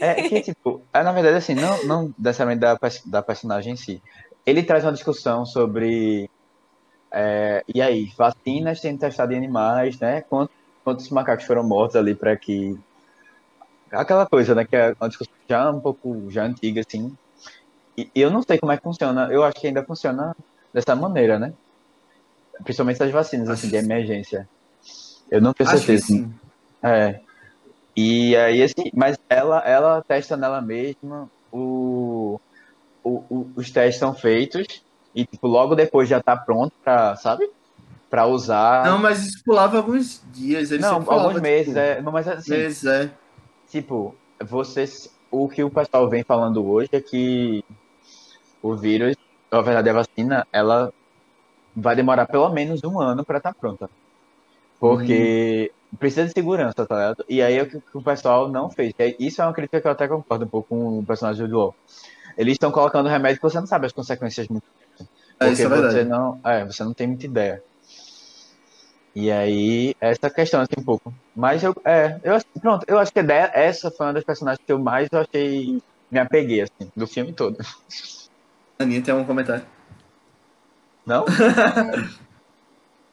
[0.00, 4.02] É que, tipo, é, na verdade, assim, não, não necessariamente da, da personagem em si.
[4.44, 6.30] Ele traz uma discussão sobre.
[7.10, 10.20] É, e aí, vacinas sendo testadas em animais, né?
[10.22, 10.54] Quantos,
[10.84, 12.78] quantos macacos foram mortos ali para que.
[13.90, 14.64] Aquela coisa, né?
[14.64, 17.16] Que é uma discussão já um pouco já antiga, assim.
[17.96, 19.28] E eu não sei como é que funciona.
[19.32, 20.36] Eu acho que ainda funciona
[20.72, 21.54] dessa maneira, né?
[22.62, 24.48] Principalmente as vacinas, assim, de emergência.
[25.30, 26.06] Eu não tenho certeza.
[26.06, 26.32] Sim.
[26.82, 27.20] É.
[27.96, 32.38] E aí, assim, mas ela, ela testa nela mesma, o,
[33.02, 34.84] o, o os testes são feitos
[35.14, 37.48] e, tipo, logo depois já tá pronto pra, sabe?
[38.10, 38.84] Pra usar.
[38.84, 40.70] Não, mas isso pulava alguns dias.
[40.70, 42.02] Ele não, alguns meses, tipo, é.
[42.02, 42.50] Não, mas assim.
[42.50, 43.10] Meses, é.
[43.68, 45.10] Tipo, vocês.
[45.30, 47.64] O que o pessoal vem falando hoje é que
[48.62, 49.16] o vírus,
[49.50, 50.92] na verdade, a vacina, ela
[51.74, 53.90] vai demorar pelo menos um ano para estar tá pronta.
[54.78, 57.24] Porque precisa de segurança, tá ligado?
[57.28, 58.92] E aí é o que, o pessoal não fez.
[59.18, 61.74] Isso é uma crítica que eu até concordo um pouco com o personagem do LoL.
[62.36, 64.64] Eles estão colocando remédio que você não sabe as consequências muito.
[65.38, 67.62] É, porque é, você não, é, você não tem muita ideia.
[69.14, 71.12] E aí, essa questão assim um pouco.
[71.34, 74.78] Mas eu, é, eu pronto, eu acho que essa foi uma das personagens que eu
[74.78, 77.56] mais eu achei, me apeguei, assim, do filme todo.
[78.78, 79.64] Aninha, tem algum comentário?
[81.06, 81.24] Não?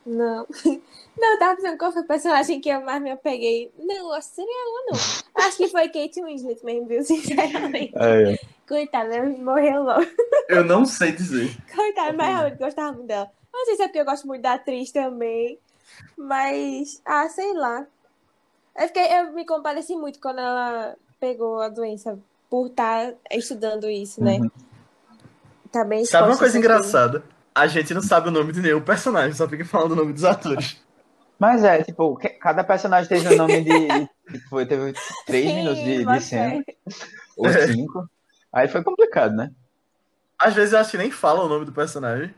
[0.05, 0.45] Não.
[1.17, 3.71] Não, eu tava pensando qual foi o personagem que eu mais me apeguei.
[3.77, 5.45] Não, acho que seria ela, não.
[5.45, 7.03] Acho que foi Kate Winslet mesmo, viu?
[7.03, 7.93] Sinceramente.
[7.99, 8.37] É.
[8.67, 10.05] Coitada, morreu logo.
[10.47, 11.55] Eu não sei dizer.
[11.73, 13.29] Coitada, mas realmente gostava muito dela.
[13.53, 15.59] Não sei se é porque eu gosto muito da atriz também.
[16.17, 17.85] Mas, ah, sei lá.
[18.75, 22.17] Eu, fiquei, eu me compadeci muito quando ela pegou a doença
[22.49, 24.37] por estar tá estudando isso, né?
[24.37, 24.51] Uhum.
[25.71, 27.23] Tá bem Sabe uma coisa engraçada?
[27.53, 30.23] A gente não sabe o nome de nenhum personagem, só fica falando o nome dos
[30.23, 30.81] atores.
[31.39, 34.07] Mas é, tipo, cada personagem teve o nome de.
[34.31, 34.93] tipo, teve
[35.25, 36.63] três Sim, minutos de, de cena.
[37.35, 38.09] Ou cinco.
[38.51, 39.51] Aí foi complicado, né?
[40.37, 42.33] Às vezes eu acho que nem fala o nome do personagem.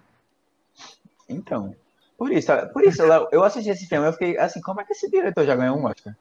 [1.28, 1.76] Então.
[2.18, 5.10] Por isso, por isso, eu assisti esse filme, eu fiquei assim, como é que esse
[5.10, 6.16] diretor já ganhou um Oscar?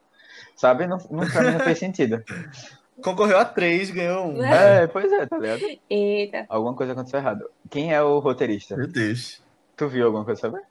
[0.53, 0.87] Sabe?
[0.87, 2.21] Não, não, pra mim não fez sentido.
[3.01, 4.43] Concorreu a três, ganhou um.
[4.43, 5.61] É, pois é, tá ligado?
[5.89, 6.45] Eita.
[6.49, 7.49] Alguma coisa aconteceu errado.
[7.69, 8.75] Quem é o roteirista?
[8.75, 9.41] Meu Deus.
[9.75, 10.61] Tu viu alguma coisa sobre?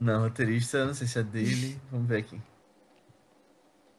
[0.00, 1.80] Não, roteirista, não sei se é dele.
[1.90, 2.40] Vamos ver aqui.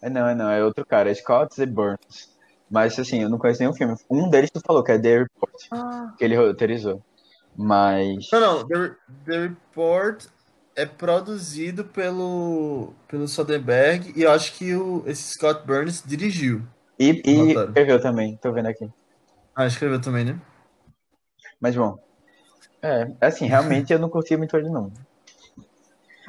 [0.02, 1.66] É não, é não, é outro cara, é Scott Z.
[1.66, 2.30] Burns.
[2.70, 3.96] Mas assim, eu não conheço nenhum filme.
[4.10, 7.02] Um deles tu falou, que é The Report, Ah, que ele roteirizou.
[7.56, 8.30] Mas.
[8.32, 8.68] Não, não.
[8.68, 8.96] The,
[9.26, 10.26] The Report
[10.76, 16.62] é produzido pelo, pelo Soderbergh e eu acho que o, esse Scott Burns dirigiu.
[16.98, 18.90] E, e escreveu também, tô vendo aqui.
[19.54, 20.40] Ah, escreveu também, né?
[21.60, 21.98] Mas bom.
[22.82, 24.90] É, assim, realmente eu não curti muito ele não.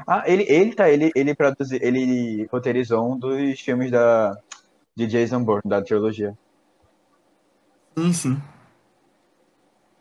[0.06, 4.36] Ah, ele, ele tá, ele, ele produziu, ele roteirizou um dos filmes da
[4.96, 6.36] de Jason Bourne, da trilogia.
[7.96, 8.42] Sim, sim.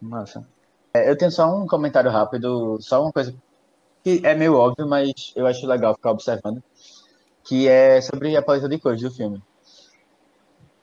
[0.02, 0.46] Massa.
[0.94, 3.36] É, eu tenho só um comentário rápido, só uma coisa
[4.04, 6.64] que é meio óbvio, mas eu acho legal ficar observando,
[7.44, 9.42] que é sobre a paleta de cores do filme.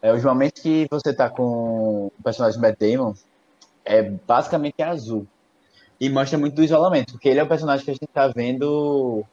[0.01, 3.15] É, os momentos que você tá com o personagem Matt Damon,
[3.85, 5.27] é basicamente azul.
[5.99, 9.25] E mostra muito do isolamento, porque ele é o personagem que a gente tá vendo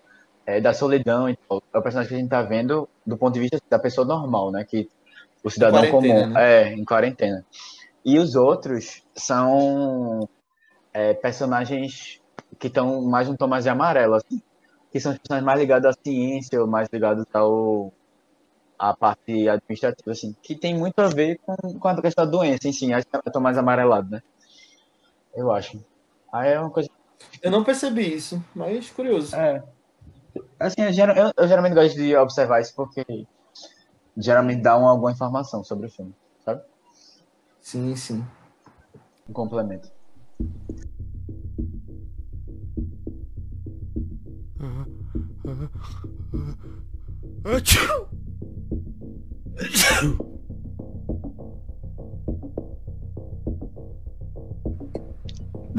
[0.46, 1.62] é, da solidão e tal.
[1.74, 4.52] É o personagem que a gente tá vendo do ponto de vista da pessoa normal,
[4.52, 4.64] né?
[4.64, 4.90] Que
[5.44, 6.28] o cidadão comum.
[6.28, 6.70] né?
[6.70, 7.46] É, em quarentena.
[8.06, 10.28] E os outros são
[10.94, 12.22] é, personagens
[12.60, 14.42] que estão mais um tom mais de amarelo, assim,
[14.92, 17.92] que são os personagens mais ligados à ciência ou mais ligados ao
[18.78, 22.70] à parte administrativa, assim, que tem muito a ver com, com a questão da doença,
[22.72, 24.22] si, acho que eu tô mais amarelado, né?
[25.34, 25.80] Eu acho.
[26.34, 26.90] Aí é uma coisa.
[27.42, 29.36] Eu não percebi isso, mas curioso.
[29.36, 29.64] É.
[30.60, 33.06] Assim, eu, eu- eu geralmente gosto de observar isso porque
[34.18, 36.14] geralmente dá uma, alguma informação sobre o filme,
[36.44, 36.62] sabe?
[37.62, 38.26] Sim, sim.
[39.30, 39.92] Um complemento.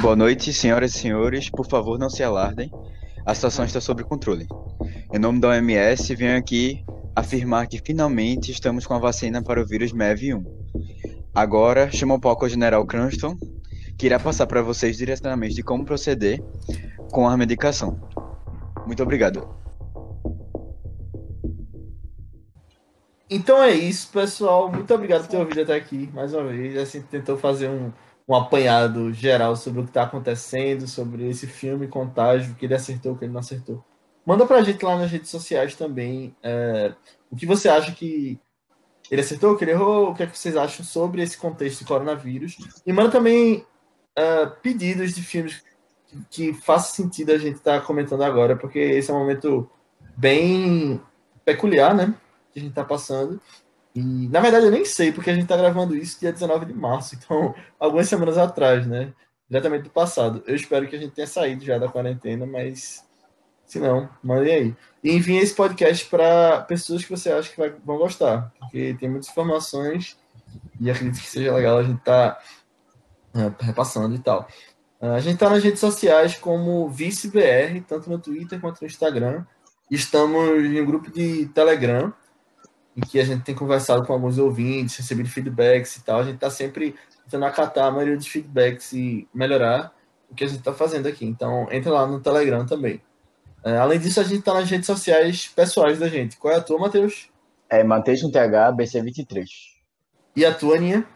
[0.04, 1.48] Boa noite, senhoras e senhores.
[1.48, 2.70] Por favor, não se alardem.
[3.24, 4.46] A situação está sob controle.
[5.10, 6.84] Em nome da OMS, venho aqui
[7.16, 10.44] afirmar que finalmente estamos com a vacina para o vírus MEV1.
[11.34, 13.34] Agora, chamo o palco ao General Cranston,
[13.96, 16.38] que irá passar para vocês diretamente de como proceder
[17.10, 17.98] com a medicação.
[18.86, 19.48] Muito obrigado.
[23.30, 24.70] Então é isso, pessoal.
[24.70, 26.76] Muito obrigado por ter ouvido até aqui, mais uma vez.
[26.76, 27.90] A gente tentou fazer um,
[28.26, 32.74] um apanhado geral sobre o que está acontecendo, sobre esse filme Contágio, o que ele
[32.74, 33.84] acertou, o que ele não acertou.
[34.24, 36.94] Manda pra gente lá nas redes sociais também é,
[37.30, 38.40] o que você acha que
[39.10, 41.80] ele acertou, o que ele errou, o que, é que vocês acham sobre esse contexto
[41.80, 42.56] de coronavírus.
[42.86, 43.66] E manda também
[44.16, 45.62] é, pedidos de filmes
[46.06, 49.70] que, que faça sentido a gente estar comentando agora, porque esse é um momento
[50.16, 51.00] bem
[51.44, 52.14] peculiar, né?
[52.52, 53.40] Que a gente está passando.
[53.94, 56.74] E, na verdade, eu nem sei, porque a gente está gravando isso dia 19 de
[56.74, 59.12] março, então, algumas semanas atrás, né?
[59.48, 60.42] Diretamente do passado.
[60.46, 63.04] Eu espero que a gente tenha saído já da quarentena, mas
[63.66, 64.76] se não, mandem aí.
[65.02, 69.08] E enviem esse podcast para pessoas que você acha que vai- vão gostar, porque tem
[69.08, 70.18] muitas informações
[70.80, 72.38] e acredito que seja legal a gente estar
[73.60, 74.48] repassando e tal.
[75.00, 79.44] Ah, A gente está nas redes sociais como ViceBR, tanto no Twitter quanto no Instagram.
[79.90, 82.12] Estamos em um grupo de Telegram,
[82.96, 86.20] em que a gente tem conversado com alguns ouvintes, recebido feedbacks e tal.
[86.20, 89.92] A gente está sempre tentando acatar a maioria dos feedbacks e melhorar
[90.30, 91.24] o que a gente está fazendo aqui.
[91.24, 93.00] Então, entra lá no Telegram também.
[93.64, 96.36] É, além disso, a gente está nas redes sociais pessoais da gente.
[96.36, 97.30] Qual é a tua, Matheus?
[97.68, 99.44] É Mateus com TH, BC23.
[100.36, 101.06] E a tua, Aninha?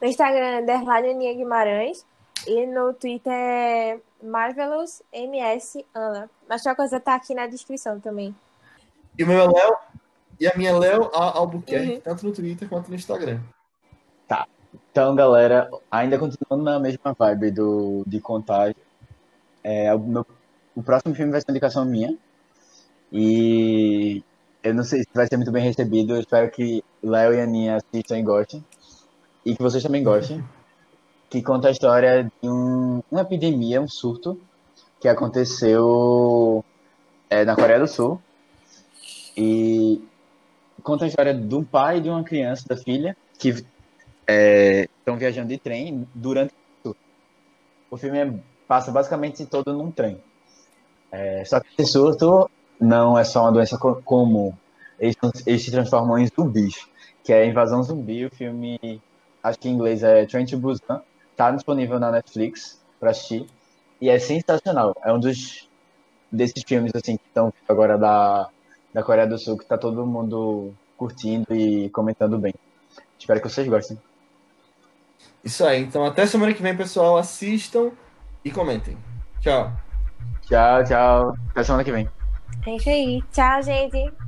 [0.00, 2.04] No Instagram é underline Aninha Guimarães.
[2.46, 6.28] E no Twitter é Marvelous MS Ana.
[6.46, 8.34] Mas qualquer coisa tá aqui na descrição também.
[9.18, 9.76] E o meu é Léo.
[10.40, 12.00] E a minha é Léo A- Albuquerque, Uhum.
[12.00, 13.40] tanto no Twitter quanto no Instagram.
[14.90, 18.76] Então, galera, ainda continuando na mesma vibe do, de contágio,
[19.62, 20.26] é, o, meu-
[20.74, 22.16] o próximo filme vai ser uma indicação minha.
[23.12, 24.22] E
[24.62, 26.14] eu não sei se vai ser muito bem recebido.
[26.14, 28.64] Eu espero que Léo e Aninha assistam e gostem.
[29.44, 30.42] E que vocês também gostem.
[31.30, 34.40] Que conta a história de um, uma epidemia, um surto,
[35.00, 36.64] que aconteceu
[37.28, 38.20] é, na Coreia do Sul.
[39.36, 40.00] E
[40.84, 43.54] conta a história de um pai e de uma criança, da filha, que
[44.98, 46.52] estão viajando de trem durante
[47.90, 48.34] o filme é-
[48.66, 50.20] passa basicamente todo num trem.
[51.12, 54.52] É, só que esse surto não é só uma doença co- comum.
[54.98, 55.16] Eles,
[55.46, 56.74] eles se transformam em zumbis,
[57.24, 58.26] que é a invasão zumbi.
[58.26, 58.78] O filme,
[59.42, 61.02] acho que em inglês é Train to Busan.
[61.36, 63.46] Tá disponível na Netflix para assistir.
[64.00, 64.94] E é sensacional.
[65.04, 65.68] É um dos
[66.32, 68.48] desses filmes assim que estão agora da,
[68.94, 72.54] da Coreia do Sul, que tá todo mundo curtindo e comentando bem.
[73.18, 73.98] Espero que vocês gostem.
[75.44, 75.82] Isso aí.
[75.82, 77.18] Então até semana que vem, pessoal.
[77.18, 77.90] Assistam
[78.44, 78.96] e comentem.
[79.40, 79.72] Tchau.
[80.42, 81.34] Tchau, tchau.
[81.50, 82.08] Até semana que vem.
[82.66, 83.22] É isso aí.
[83.32, 84.23] Tchau, gente.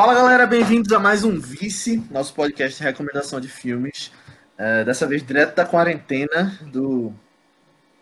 [0.00, 4.10] Fala galera, bem-vindos a mais um Vice, nosso podcast de recomendação de filmes.
[4.56, 7.12] É, dessa vez direto da quarentena do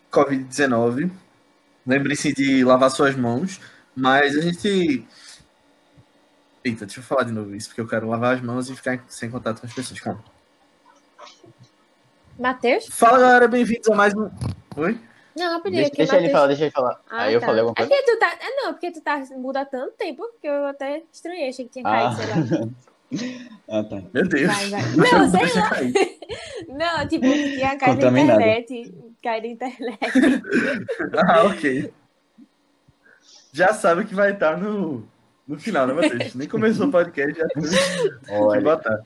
[0.09, 1.11] Covid-19.
[1.84, 3.61] Lembrem-se de lavar suas mãos,
[3.96, 5.05] mas a gente.
[6.62, 9.05] Eita, deixa eu falar de novo isso, porque eu quero lavar as mãos e ficar
[9.09, 9.99] sem contato com as pessoas.
[9.99, 10.22] Calma.
[12.38, 12.86] Matheus?
[12.92, 14.30] Fala galera, bem-vindos a mais um.
[14.76, 15.01] Oi?
[15.39, 15.82] Não, rapidinho.
[15.82, 16.32] Deixa, aqui, deixa ele Matheus.
[16.32, 17.01] falar, deixa ele falar.
[17.11, 17.47] Ah, Aí eu tá.
[17.47, 18.03] falei alguma É coisa.
[18.03, 18.32] porque tu tá.
[18.41, 21.70] É, não, porque tu tá muda há tanto tempo que eu até estranhei, achei que
[21.72, 22.14] tinha caído, Ah.
[22.14, 22.68] sei lá.
[23.80, 24.03] ah, tá.
[24.12, 24.53] Meu Deus.
[24.53, 24.82] Vai, vai.
[25.12, 25.70] Não, sei lá.
[26.99, 28.95] Não, tipo, tinha caído na internet.
[29.22, 29.99] Caído na internet.
[31.26, 31.93] Ah, ok.
[33.53, 35.09] Já sabe que vai estar no,
[35.47, 36.34] no final, né, Matheus?
[36.34, 39.01] Nem começou o podcast, já teve que botar.